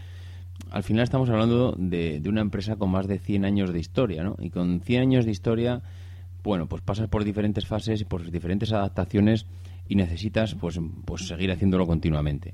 al 0.72 0.84
final 0.84 1.04
estamos 1.04 1.30
hablando 1.30 1.76
de, 1.78 2.20
de 2.20 2.30
una 2.30 2.42
empresa 2.42 2.78
con 2.78 2.90
más 2.90 3.08
de 3.08 3.20
100 3.20 3.46
años 3.46 3.72
de 3.72 3.80
historia 3.80 4.24
¿no? 4.24 4.36
y 4.40 4.50
con 4.50 4.82
100 4.82 5.02
años 5.02 5.26
de 5.26 5.32
historia 5.32 5.84
bueno, 6.48 6.68
pues 6.68 6.82
pasas 6.82 7.10
por 7.10 7.26
diferentes 7.26 7.66
fases, 7.66 8.00
y 8.00 8.06
por 8.06 8.32
diferentes 8.32 8.72
adaptaciones 8.72 9.46
y 9.90 9.96
necesitas 9.96 10.56
pues, 10.56 10.80
pues 11.06 11.28
seguir 11.28 11.52
haciéndolo 11.52 11.86
continuamente. 11.86 12.54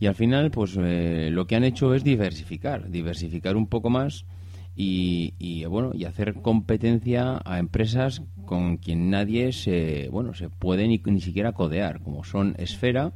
Y 0.00 0.06
al 0.06 0.14
final, 0.14 0.50
pues 0.50 0.76
eh, 0.78 1.28
lo 1.32 1.46
que 1.46 1.56
han 1.56 1.64
hecho 1.64 1.94
es 1.94 2.04
diversificar, 2.04 2.90
diversificar 2.90 3.56
un 3.56 3.66
poco 3.66 3.90
más 3.90 4.26
y, 4.80 5.64
bueno 5.64 5.90
y 5.92 6.04
hacer 6.04 6.34
competencia 6.34 7.40
a 7.44 7.58
empresas 7.58 8.22
con 8.44 8.76
quien 8.76 9.10
nadie 9.10 9.52
se 9.52 10.08
bueno 10.10 10.34
se 10.34 10.50
puede 10.50 10.86
ni, 10.86 11.02
ni 11.04 11.20
siquiera 11.20 11.52
codear, 11.52 12.00
como 12.00 12.22
son 12.22 12.54
Esfera, 12.58 13.12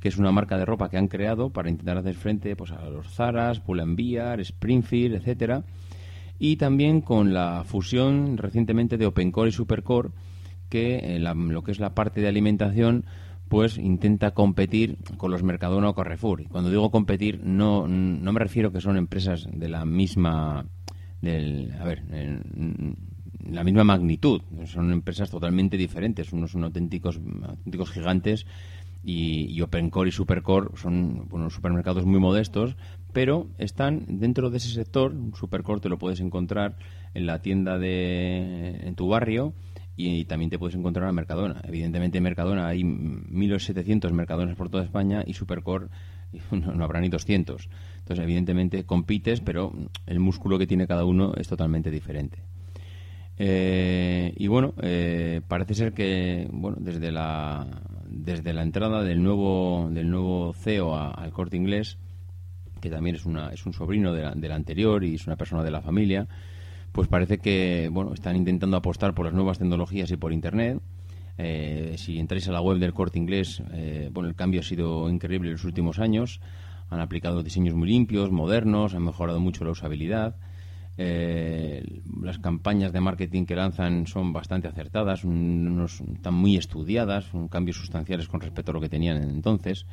que 0.00 0.08
es 0.08 0.18
una 0.18 0.32
marca 0.32 0.58
de 0.58 0.66
ropa 0.66 0.90
que 0.90 0.98
han 0.98 1.08
creado 1.08 1.50
para 1.50 1.70
intentar 1.70 1.96
hacer 1.96 2.14
frente 2.14 2.54
pues 2.56 2.72
a 2.72 2.88
los 2.90 3.08
Zaras, 3.08 3.60
Pull&Bear, 3.60 4.40
Springfield, 4.40 5.16
etcétera. 5.16 5.64
Y 6.38 6.56
también 6.56 7.00
con 7.00 7.32
la 7.34 7.64
fusión 7.64 8.36
recientemente 8.36 8.96
de 8.96 9.06
OpenCore 9.06 9.48
y 9.48 9.52
SuperCore, 9.52 10.10
que 10.68 10.98
en 10.98 11.26
eh, 11.26 11.34
lo 11.34 11.62
que 11.64 11.72
es 11.72 11.80
la 11.80 11.94
parte 11.94 12.20
de 12.20 12.28
alimentación 12.28 13.06
pues 13.48 13.78
intenta 13.78 14.32
competir 14.32 14.98
con 15.16 15.30
los 15.30 15.42
Mercadona 15.42 15.88
o 15.88 15.94
Carrefour. 15.94 16.42
Y 16.42 16.46
cuando 16.46 16.70
digo 16.70 16.90
competir, 16.90 17.40
no, 17.42 17.88
no 17.88 18.32
me 18.32 18.40
refiero 18.40 18.72
que 18.72 18.80
son 18.80 18.96
empresas 18.96 19.46
de 19.50 19.68
la 19.68 19.84
misma, 19.84 20.66
del, 21.20 21.74
a 21.80 21.84
ver, 21.84 22.02
la 23.44 23.64
misma 23.64 23.84
magnitud. 23.84 24.42
Son 24.66 24.92
empresas 24.92 25.30
totalmente 25.30 25.76
diferentes. 25.76 26.32
Unos 26.32 26.52
son 26.52 26.64
auténticos, 26.64 27.20
auténticos 27.42 27.90
gigantes 27.90 28.46
y, 29.02 29.46
y 29.50 29.62
OpenCore 29.62 30.10
y 30.10 30.12
SuperCore 30.12 30.76
son 30.76 31.26
bueno, 31.28 31.48
supermercados 31.48 32.04
muy 32.04 32.20
modestos, 32.20 32.76
pero 33.12 33.48
están 33.56 34.04
dentro 34.06 34.50
de 34.50 34.58
ese 34.58 34.68
sector. 34.68 35.14
Supercore 35.34 35.80
te 35.80 35.88
lo 35.88 35.98
puedes 35.98 36.20
encontrar 36.20 36.76
en 37.14 37.26
la 37.26 37.40
tienda 37.40 37.78
de 37.78 38.80
en 38.82 38.94
tu 38.94 39.08
barrio 39.08 39.54
y, 39.98 40.24
también 40.26 40.48
te 40.48 40.58
puedes 40.58 40.76
encontrar 40.76 41.08
en 41.08 41.14
Mercadona. 41.16 41.60
Evidentemente 41.64 42.18
en 42.18 42.24
Mercadona 42.24 42.68
hay 42.68 42.82
1.700 42.82 44.12
Mercadonas 44.12 44.56
por 44.56 44.70
toda 44.70 44.84
España 44.84 45.24
y 45.26 45.34
Supercore 45.34 45.88
no, 46.52 46.84
habrá 46.84 47.00
ni 47.00 47.08
200. 47.08 47.68
Entonces, 47.98 48.22
evidentemente 48.22 48.84
compites, 48.84 49.40
pero 49.40 49.72
el 50.06 50.20
músculo 50.20 50.56
que 50.56 50.68
tiene 50.68 50.86
cada 50.86 51.04
uno 51.04 51.34
es 51.34 51.48
totalmente 51.48 51.90
diferente. 51.90 52.38
Eh, 53.38 54.32
y 54.36 54.46
bueno, 54.46 54.74
eh, 54.82 55.40
parece 55.46 55.74
ser 55.74 55.92
que 55.92 56.48
bueno 56.50 56.76
desde 56.80 57.12
la 57.12 57.66
desde 58.08 58.52
la 58.52 58.62
entrada 58.62 59.04
del 59.04 59.22
nuevo 59.22 59.88
del 59.90 60.10
nuevo 60.10 60.52
CEO 60.54 60.96
al 60.96 61.30
Corte 61.30 61.56
Inglés 61.56 61.98
que 62.80 62.90
también 62.90 63.16
es, 63.16 63.26
una, 63.26 63.50
es 63.50 63.66
un 63.66 63.72
sobrino 63.72 64.12
de 64.12 64.48
la, 64.48 64.54
anterior 64.54 65.04
y 65.04 65.14
es 65.14 65.26
una 65.26 65.36
persona 65.36 65.62
de 65.62 65.70
la 65.70 65.80
familia, 65.80 66.26
pues 66.92 67.08
parece 67.08 67.38
que 67.38 67.88
bueno 67.92 68.14
están 68.14 68.36
intentando 68.36 68.76
apostar 68.76 69.14
por 69.14 69.26
las 69.26 69.34
nuevas 69.34 69.58
tecnologías 69.58 70.10
y 70.10 70.16
por 70.16 70.32
Internet. 70.32 70.80
Eh, 71.38 71.94
si 71.96 72.18
entráis 72.18 72.48
a 72.48 72.52
la 72.52 72.60
web 72.60 72.78
del 72.78 72.92
Corte 72.92 73.18
Inglés, 73.18 73.62
eh, 73.72 74.10
bueno, 74.12 74.28
el 74.28 74.34
cambio 74.34 74.60
ha 74.60 74.64
sido 74.64 75.08
increíble 75.08 75.48
en 75.48 75.52
los 75.54 75.64
últimos 75.64 76.00
años. 76.00 76.40
Han 76.90 77.00
aplicado 77.00 77.42
diseños 77.42 77.74
muy 77.74 77.88
limpios, 77.88 78.32
modernos, 78.32 78.94
han 78.94 79.04
mejorado 79.04 79.38
mucho 79.38 79.64
la 79.64 79.70
usabilidad. 79.70 80.36
Eh, 81.00 82.02
las 82.20 82.40
campañas 82.40 82.92
de 82.92 83.00
marketing 83.00 83.44
que 83.44 83.54
lanzan 83.54 84.08
son 84.08 84.32
bastante 84.32 84.66
acertadas, 84.66 85.20
están 85.20 86.34
muy 86.34 86.56
estudiadas, 86.56 87.26
son 87.26 87.46
cambios 87.46 87.76
sustanciales 87.76 88.26
con 88.26 88.40
respecto 88.40 88.72
a 88.72 88.74
lo 88.74 88.80
que 88.80 88.88
tenían 88.88 89.22
entonces. 89.22 89.86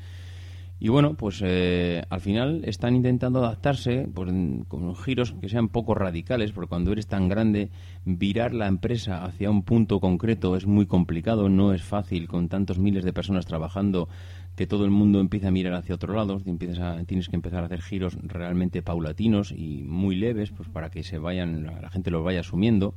Y 0.77 0.89
bueno, 0.89 1.15
pues 1.15 1.41
eh, 1.43 2.03
al 2.09 2.19
final 2.19 2.63
están 2.65 2.95
intentando 2.95 3.39
adaptarse 3.39 4.09
pues, 4.13 4.29
con 4.67 4.95
giros 4.95 5.33
que 5.39 5.47
sean 5.47 5.69
poco 5.69 5.95
radicales, 5.95 6.51
porque 6.51 6.67
cuando 6.67 6.91
eres 6.91 7.07
tan 7.07 7.29
grande, 7.29 7.69
virar 8.03 8.53
la 8.53 8.67
empresa 8.67 9.23
hacia 9.23 9.49
un 9.49 9.63
punto 9.63 10.01
concreto 10.01 10.55
es 10.57 10.67
muy 10.67 10.85
complicado, 10.85 11.47
no 11.47 11.73
es 11.73 11.81
fácil 11.81 12.27
con 12.27 12.49
tantos 12.49 12.77
miles 12.77 13.05
de 13.05 13.13
personas 13.13 13.45
trabajando 13.45 14.09
que 14.57 14.67
todo 14.67 14.83
el 14.85 14.91
mundo 14.91 15.19
empieza 15.19 15.47
a 15.47 15.51
mirar 15.51 15.73
hacia 15.73 15.95
otro 15.95 16.13
lado, 16.13 16.41
tienes 16.41 17.29
que 17.29 17.35
empezar 17.35 17.63
a 17.63 17.67
hacer 17.67 17.81
giros 17.81 18.17
realmente 18.21 18.81
paulatinos 18.81 19.51
y 19.51 19.83
muy 19.83 20.15
leves, 20.15 20.51
pues 20.51 20.67
para 20.69 20.89
que 20.89 21.03
se 21.03 21.19
vayan, 21.19 21.65
la 21.65 21.89
gente 21.89 22.11
los 22.11 22.23
vaya 22.23 22.41
asumiendo. 22.41 22.93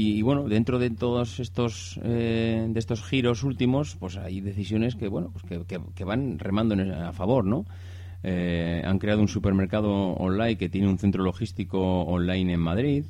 Y, 0.00 0.22
bueno, 0.22 0.48
dentro 0.48 0.78
de 0.78 0.90
todos 0.90 1.40
estos 1.40 1.98
eh, 2.04 2.64
de 2.68 2.78
estos 2.78 3.02
giros 3.02 3.42
últimos, 3.42 3.96
pues 3.96 4.16
hay 4.16 4.40
decisiones 4.40 4.94
que 4.94 5.08
bueno, 5.08 5.32
pues 5.32 5.44
que, 5.66 6.04
van 6.04 6.38
remando 6.38 6.76
a 7.04 7.12
favor, 7.12 7.44
¿no? 7.44 7.64
Eh, 8.22 8.80
han 8.84 9.00
creado 9.00 9.20
un 9.20 9.26
supermercado 9.26 9.90
online 9.90 10.56
que 10.56 10.68
tiene 10.68 10.86
un 10.86 10.98
centro 10.98 11.24
logístico 11.24 12.02
online 12.02 12.52
en 12.52 12.60
Madrid. 12.60 13.06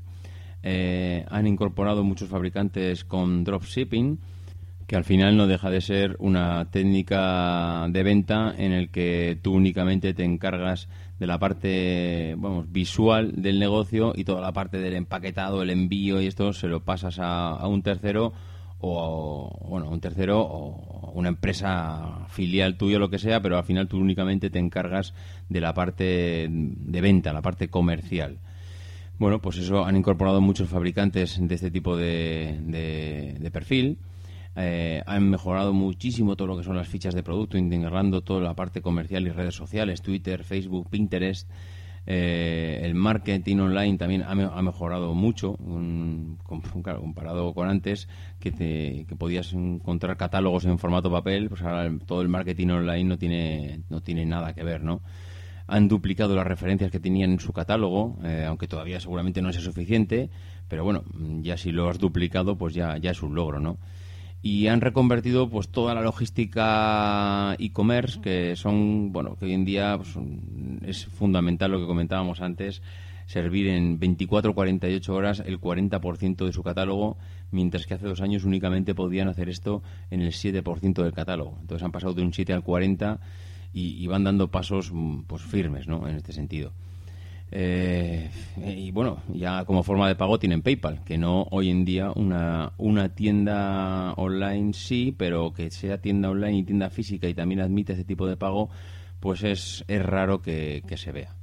Eh, 0.63 1.27
han 1.29 1.47
incorporado 1.47 2.05
muchos 2.05 2.31
fabricantes 2.31 3.05
con 3.05 3.45
dropshipping 3.45 4.19
que 4.87 4.97
al 4.97 5.05
final 5.05 5.37
no 5.37 5.47
deja 5.47 5.69
de 5.69 5.83
ser 5.83 6.17
una 6.19 6.71
técnica 6.71 7.87
de 7.91 8.03
venta 8.03 8.55
en 8.57 8.73
el 8.73 8.89
que 8.89 9.39
tú 9.43 9.53
únicamente 9.53 10.15
te 10.15 10.25
encargas 10.25 10.89
de 11.19 11.27
la 11.27 11.39
parte 11.39 12.35
vamos, 12.39 12.71
visual 12.71 13.33
del 13.37 13.59
negocio 13.59 14.13
y 14.15 14.25
toda 14.25 14.41
la 14.41 14.53
parte 14.53 14.79
del 14.79 14.95
empaquetado, 14.95 15.63
el 15.63 15.71
envío 15.71 16.21
y 16.21 16.27
esto 16.27 16.53
se 16.53 16.69
lo 16.69 16.85
pasas 16.85 17.19
a, 17.21 17.67
un 17.67 17.83
tercero 17.83 18.33
o 18.81 19.67
bueno, 19.69 19.91
un 19.91 20.01
tercero 20.01 20.41
o 20.41 21.11
una 21.13 21.29
empresa 21.29 22.27
filial 22.29 22.77
tuya 22.77 22.99
lo 22.99 23.11
que 23.11 23.19
sea, 23.19 23.43
pero 23.43 23.57
al 23.57 23.65
final 23.65 23.89
tú 23.89 23.99
únicamente 23.99 24.51
te 24.51 24.61
encargas 24.61 25.15
de 25.49 25.61
la 25.61 25.75
parte 25.75 26.47
de 26.49 27.01
venta, 27.01 27.33
la 27.33 27.43
parte 27.43 27.69
comercial. 27.69 28.39
Bueno, 29.19 29.41
pues 29.41 29.57
eso 29.59 29.85
han 29.85 29.97
incorporado 29.97 30.41
muchos 30.41 30.69
fabricantes 30.69 31.41
de 31.41 31.55
este 31.55 31.73
tipo 31.73 31.97
de, 31.97 32.57
de 33.41 33.51
perfil 33.51 33.99
eh, 34.61 35.03
han 35.07 35.31
mejorado 35.31 35.73
muchísimo 35.73 36.35
todo 36.35 36.49
lo 36.49 36.57
que 36.59 36.65
son 36.65 36.77
las 36.77 36.89
fichas 36.89 37.15
de 37.15 37.23
producto, 37.23 37.57
integrando 37.57 38.23
toda 38.23 38.41
la 38.41 38.55
parte 38.55 38.83
comercial 38.83 39.25
y 39.27 39.31
redes 39.31 39.55
sociales, 39.55 40.03
Twitter, 40.03 40.43
Facebook, 40.43 40.89
Pinterest. 40.91 41.49
Eh, 42.07 42.81
el 42.83 42.95
marketing 42.95 43.59
online 43.59 43.99
también 43.99 44.23
ha, 44.23 44.63
mejorado 44.63 45.15
mucho, 45.15 45.57
comparado 46.43 47.55
con 47.55 47.69
antes, 47.69 48.09
que, 48.41 48.51
te, 48.51 49.05
que 49.07 49.15
podías 49.15 49.53
encontrar 49.53 50.17
catálogos 50.17 50.65
en 50.65 50.79
formato 50.79 51.09
papel, 51.09 51.49
pues 51.49 51.63
ahora 51.63 51.89
todo 52.05 52.23
el 52.23 52.29
marketing 52.29 52.69
online 52.69 53.05
no 53.05 53.17
tiene, 53.19 53.83
no 53.91 54.01
tiene 54.01 54.27
nada 54.27 54.55
que 54.55 54.65
ver, 54.65 54.83
¿no? 54.83 55.03
Han 55.69 55.87
duplicado 55.87 56.35
las 56.35 56.47
referencias 56.47 56.91
que 56.91 56.99
tenían 56.99 57.33
en 57.33 57.41
su 57.41 57.53
catálogo, 57.53 58.19
eh, 58.25 58.45
aunque 58.49 58.67
todavía 58.67 58.99
seguramente 58.99 59.41
no 59.41 59.51
es 59.51 59.57
suficiente, 59.57 60.31
pero 60.67 60.83
bueno, 60.83 61.05
ya 61.43 61.59
si 61.59 61.71
lo 61.71 61.89
has 61.91 61.99
duplicado, 61.99 62.57
pues 62.57 62.75
ya, 62.75 62.97
ya 62.97 63.11
es 63.11 63.23
un 63.23 63.35
logro, 63.35 63.61
¿no? 63.61 63.79
Y 64.43 64.69
han 64.69 64.81
reconvertido 64.81 65.49
pues 65.49 65.69
toda 65.69 65.95
la 65.95 66.03
logística 66.03 67.57
e-commerce 67.59 68.21
que 68.21 68.55
son 68.57 69.13
bueno 69.13 69.37
que 69.37 69.47
hoy 69.47 69.53
en 69.53 69.65
día 69.65 69.97
pues, 69.97 70.15
es 70.87 71.07
fundamental 71.07 71.73
lo 71.73 71.81
que 71.81 71.87
comentábamos 71.87 72.41
antes 72.41 72.83
servir 73.27 73.69
en 73.69 73.99
24 73.99 74.53
o 74.53 74.55
48 74.55 75.15
horas 75.15 75.43
el 75.45 75.61
40% 75.61 76.47
de 76.47 76.53
su 76.53 76.63
catálogo 76.63 77.19
mientras 77.51 77.87
que 77.87 77.95
hace 77.95 78.07
dos 78.07 78.21
años 78.21 78.45
únicamente 78.45 78.95
podían 78.95 79.29
hacer 79.29 79.49
esto 79.49 79.83
en 80.11 80.23
el 80.23 80.33
7% 80.33 81.03
del 81.03 81.13
catálogo 81.13 81.59
entonces 81.61 81.85
han 81.85 81.93
pasado 81.93 82.15
de 82.15 82.23
un 82.23 82.33
7 82.33 82.53
al 82.53 82.63
40 82.63 83.19
y, 83.73 84.03
y 84.03 84.07
van 84.07 84.25
dando 84.25 84.49
pasos 84.51 84.93
pues 85.27 85.43
firmes 85.43 85.89
¿no? 85.89 86.07
en 86.09 86.15
este 86.15 86.33
sentido 86.33 86.73
eh, 87.51 88.31
y 88.57 88.91
bueno, 88.91 89.23
ya 89.33 89.65
como 89.65 89.83
forma 89.83 90.07
de 90.09 90.17
pago 90.17 90.39
tienen 90.39 90.63
PayPal, 90.63 91.03
que 91.05 91.17
no 91.17 91.47
hoy 91.51 91.71
en 91.71 91.85
día 91.85 92.13
una, 92.15 92.73
una 92.77 93.15
tienda 93.15 94.13
online 94.15 94.75
sí, 94.75 95.15
pero 95.17 95.53
que 95.53 95.71
sea 95.71 95.99
tienda 95.99 96.31
online 96.31 96.59
y 96.59 96.63
tienda 96.65 96.91
física 96.91 97.29
y 97.29 97.35
también 97.35 97.61
admite 97.61 97.95
ese 97.95 98.05
tipo 98.05 98.27
de 98.27 98.37
pago, 98.37 98.69
pues 99.21 99.43
es, 99.43 99.85
es 99.89 100.05
raro 100.05 100.43
que, 100.43 100.83
se 100.97 101.13
vea. 101.13 101.35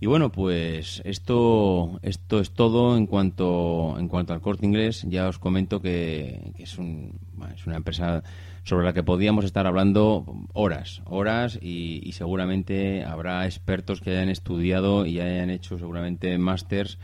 Y 0.00 0.06
bueno, 0.06 0.32
pues 0.32 1.00
esto, 1.04 2.00
esto 2.02 2.40
es 2.40 2.50
todo 2.50 2.96
en 2.96 3.06
cuanto, 3.06 3.96
en 3.98 4.08
cuanto 4.08 4.32
al 4.32 4.40
corte 4.40 4.66
inglés. 4.66 5.06
Ya 5.08 5.28
os 5.28 5.38
comento 5.38 5.80
que, 5.80 6.52
es, 6.58 6.76
un, 6.76 7.20
es 7.54 7.66
una 7.66 7.76
empresa 7.76 8.22
sobre 8.64 8.84
la 8.84 8.92
que 8.92 9.02
podíamos 9.02 9.44
estar 9.44 9.66
hablando 9.66 10.24
horas, 10.52 11.02
horas 11.06 11.58
y, 11.60 12.10
seguramente 12.12 13.04
habrá 13.04 13.44
expertos 13.46 14.00
que 14.00 14.10
hayan 14.10 14.28
estudiado 14.28 15.06
y 15.06 15.20
hayan 15.20 15.50
hecho 15.50 15.78
seguramente 15.78 16.36
másters 16.38 16.98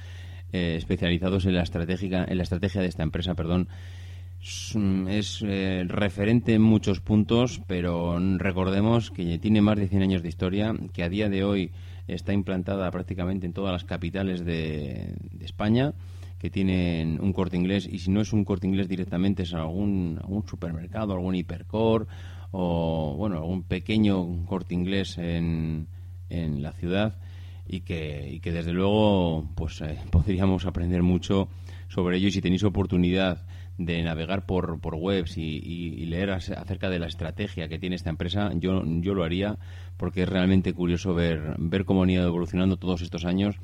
eh, 0.53 0.77
especializados 0.77 1.47
en 1.47 1.55
la 1.55 1.63
estratégica, 1.63 2.25
en 2.29 2.37
la 2.37 2.43
estrategia 2.43 2.81
de 2.81 2.89
esta 2.89 3.03
empresa, 3.03 3.35
perdón. 3.35 3.69
Es, 4.41 5.43
eh, 5.45 5.85
referente 5.89 6.55
en 6.55 6.63
muchos 6.63 7.01
puntos, 7.01 7.61
pero 7.67 8.17
recordemos 8.39 9.11
que 9.11 9.39
tiene 9.39 9.61
más 9.61 9.79
de 9.79 9.89
100 9.89 10.03
años 10.03 10.23
de 10.23 10.29
historia, 10.29 10.75
que 10.93 11.03
a 11.03 11.09
día 11.09 11.29
de 11.29 11.43
hoy 11.43 11.73
está 12.07 12.33
implantada 12.33 12.89
prácticamente 12.93 13.47
en 13.47 13.53
todas 13.53 13.73
las 13.73 13.85
capitales 13.85 14.45
de 14.45 15.17
España 15.41 15.93
que 16.39 16.51
tienen 16.51 17.21
un 17.21 17.33
corte 17.33 17.57
inglés 17.57 17.89
y 17.91 17.99
si 17.99 18.11
no 18.11 18.21
es 18.21 18.33
un 18.33 18.45
corte 18.45 18.67
inglés 18.67 18.89
directamente 18.89 19.43
es 19.43 19.55
algún, 19.55 20.19
algún 20.21 20.47
supermercado, 20.47 21.13
algún 21.13 21.35
hipercore 21.35 22.07
o 22.53 23.15
bueno, 23.17 23.37
algún 23.37 23.65
pequeño 23.65 24.47
corte 24.47 24.75
inglés 24.75 25.19
en, 25.19 25.89
en 26.29 26.63
la 26.63 26.73
ciudad 26.73 27.19
y 27.67 27.81
que, 27.81 28.29
y 28.31 28.41
que 28.41 28.53
desde 28.53 28.73
luego 28.73 29.51
pues 29.55 29.81
eh, 29.83 29.99
podríamos 30.11 30.65
aprender 30.65 31.03
mucho 31.03 31.49
sobre 31.89 32.17
ello. 32.17 32.29
Y 32.29 32.33
si 32.33 32.41
tenéis 32.41 32.65
oportunidad 32.65 33.45
de 33.77 34.03
navegar 34.03 34.45
por, 34.45 34.81
por 34.81 34.97
webs 34.97 35.39
y, 35.39 36.05
leer 36.07 36.31
acerca 36.31 36.89
de 36.91 36.99
la 36.99 37.07
estrategia 37.07 37.69
que 37.69 37.79
tiene 37.79 37.95
esta 37.95 38.11
empresa, 38.11 38.51
yo, 38.55 38.83
yo 38.85 39.15
lo 39.15 39.25
haría 39.25 39.59
porque 39.97 40.23
es 40.23 40.29
realmente 40.29 40.73
curioso 40.73 41.15
ver, 41.15 41.55
ver 41.59 41.85
cómo 41.85 42.03
han 42.03 42.11
ido 42.11 42.27
evolucionando 42.27 42.77
todos 42.77 43.03
estos 43.03 43.25
años 43.25 43.57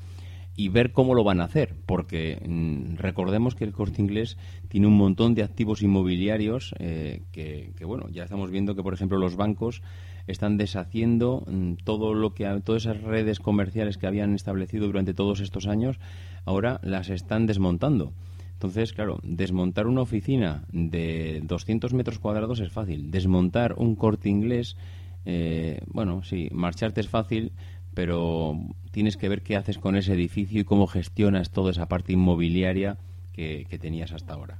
y 0.55 0.69
ver 0.69 0.91
cómo 0.91 1.13
lo 1.13 1.23
van 1.23 1.41
a 1.41 1.45
hacer, 1.45 1.75
porque 1.85 2.41
mm, 2.47 2.95
recordemos 2.95 3.55
que 3.55 3.65
el 3.65 3.73
corte 3.73 4.01
inglés 4.01 4.37
tiene 4.69 4.87
un 4.87 4.97
montón 4.97 5.35
de 5.35 5.43
activos 5.43 5.81
inmobiliarios 5.81 6.73
eh, 6.79 7.23
que, 7.31 7.73
bueno, 7.85 8.07
ya 8.09 8.23
estamos 8.23 8.51
viendo 8.51 8.75
que, 8.75 8.83
por 8.83 8.93
ejemplo, 8.93 9.17
los 9.17 9.35
bancos 9.35 9.81
están 10.27 10.57
deshaciendo 10.57 11.43
mm, 11.45 11.73
todo 11.83 12.13
lo 12.13 12.33
que 12.33 12.45
todas 12.63 12.85
esas 12.85 13.01
redes 13.01 13.39
comerciales 13.39 13.97
que 13.97 14.07
habían 14.07 14.33
establecido 14.33 14.87
durante 14.87 15.13
todos 15.13 15.41
estos 15.41 15.67
años, 15.67 15.99
ahora 16.45 16.79
las 16.83 17.09
están 17.09 17.45
desmontando. 17.47 18.13
Entonces, 18.53 18.93
claro, 18.93 19.19
desmontar 19.23 19.85
una 19.85 20.01
oficina 20.01 20.63
de 20.71 21.41
200 21.43 21.93
metros 21.93 22.19
cuadrados 22.19 22.61
es 22.61 22.71
fácil. 22.71 23.11
Desmontar 23.11 23.75
un 23.77 23.95
corte 23.95 24.29
inglés, 24.29 24.77
eh, 25.25 25.81
bueno, 25.87 26.23
sí, 26.23 26.47
marcharte 26.51 27.01
es 27.01 27.09
fácil, 27.09 27.51
pero 27.95 28.59
tienes 28.91 29.17
que 29.17 29.29
ver 29.29 29.41
qué 29.41 29.55
haces 29.55 29.79
con 29.79 29.95
ese 29.95 30.13
edificio 30.13 30.61
y 30.61 30.65
cómo 30.65 30.85
gestionas 30.85 31.49
toda 31.49 31.71
esa 31.71 31.87
parte 31.87 32.13
inmobiliaria 32.13 32.97
que, 33.33 33.65
tenías 33.81 34.11
hasta 34.11 34.33
ahora. 34.33 34.59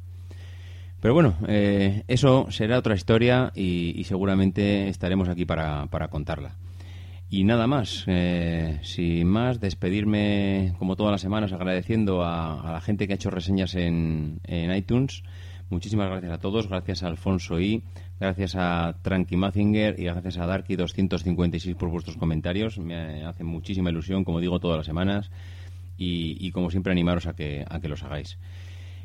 Pero 0.99 1.13
bueno, 1.13 1.35
eh, 1.47 2.03
eso 2.07 2.47
será 2.49 2.79
otra 2.79 2.95
historia 2.95 3.51
y, 3.53 4.03
seguramente 4.05 4.87
estaremos 4.87 5.29
aquí 5.29 5.45
para, 5.45 5.87
contarla. 6.09 6.55
Y 7.29 7.43
nada 7.43 7.67
más, 7.67 8.05
eh, 8.07 8.79
sin 8.83 9.27
más, 9.27 9.59
despedirme 9.59 10.73
como 10.79 10.95
todas 10.95 11.11
las 11.11 11.21
semanas 11.21 11.53
agradeciendo 11.53 12.23
a, 12.23 12.71
la 12.71 12.81
gente 12.81 13.07
que 13.07 13.13
ha 13.13 13.15
hecho 13.15 13.29
reseñas 13.29 13.75
en, 13.75 14.39
iTunes. 14.47 15.23
Muchísimas 15.69 16.09
gracias 16.09 16.31
a 16.31 16.39
todos, 16.39 16.69
gracias 16.69 17.03
a 17.03 17.07
Alfonso 17.07 17.59
I, 17.59 17.83
gracias 18.19 18.55
a 18.55 18.95
Tranqui 19.01 19.35
Mazinger 19.37 19.99
y 19.99 20.05
gracias 20.05 20.37
a 20.37 20.47
Darky256 20.47 21.75
por 21.75 21.89
vuestros 21.89 22.17
comentarios. 22.17 22.77
Me 22.77 23.25
hace 23.25 23.43
muchísima 23.43 23.89
ilusión, 23.89 24.23
como 24.23 24.39
digo, 24.39 24.59
todas 24.59 24.77
las 24.77 24.85
semanas 24.85 25.31
y, 25.97 26.51
como 26.51 26.71
siempre 26.71 26.91
animaros 26.91 27.27
a 27.27 27.35
que, 27.35 27.65
a 27.69 27.79
que 27.79 27.87
los 27.87 28.03
hagáis. 28.03 28.37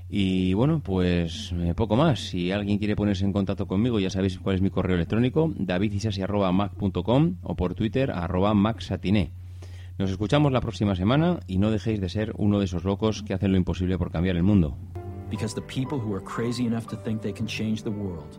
Y 0.09 0.55
bueno, 0.55 0.81
pues 0.81 1.53
eh, 1.53 1.73
poco 1.77 1.95
más. 1.95 2.19
Si 2.19 2.51
alguien 2.51 2.79
quiere 2.79 2.97
ponerse 2.97 3.25
en 3.25 3.33
contacto 3.33 3.67
conmigo, 3.67 4.01
ya 4.01 4.11
sabéis 4.11 4.39
cuál 4.39 4.57
es 4.57 4.63
mi 4.63 4.71
correo 4.71 4.97
electrónico, 4.97 5.53
davidisasi.mac.com 5.57 7.37
o 7.43 7.55
por 7.55 7.75
Twitter, 7.75 8.11
arroba. 8.11 8.53
Nos 8.55 10.11
escuchamos 10.11 10.51
la 10.51 10.61
próxima 10.61 10.97
semana 10.97 11.41
y 11.47 11.59
no 11.59 11.71
dejéis 11.71 12.01
de 12.01 12.09
ser 12.09 12.33
uno 12.37 12.59
de 12.59 12.65
esos 12.65 12.85
locos 12.85 13.23
que 13.23 13.35
hacen 13.35 13.53
lo 13.53 13.59
imposible 13.59 13.99
por 13.99 14.11
cambiar 14.11 14.37
el 14.37 14.43
mundo. 14.43 14.77
because 15.31 15.55
the 15.55 15.63
people 15.63 15.99
who 15.99 16.13
are 16.13 16.21
crazy 16.21 16.67
enough 16.67 16.89
to 16.89 16.97
think 16.97 17.23
they 17.23 17.33
can 17.33 17.47
change 17.47 17.83
the 17.85 17.91
world 17.91 18.39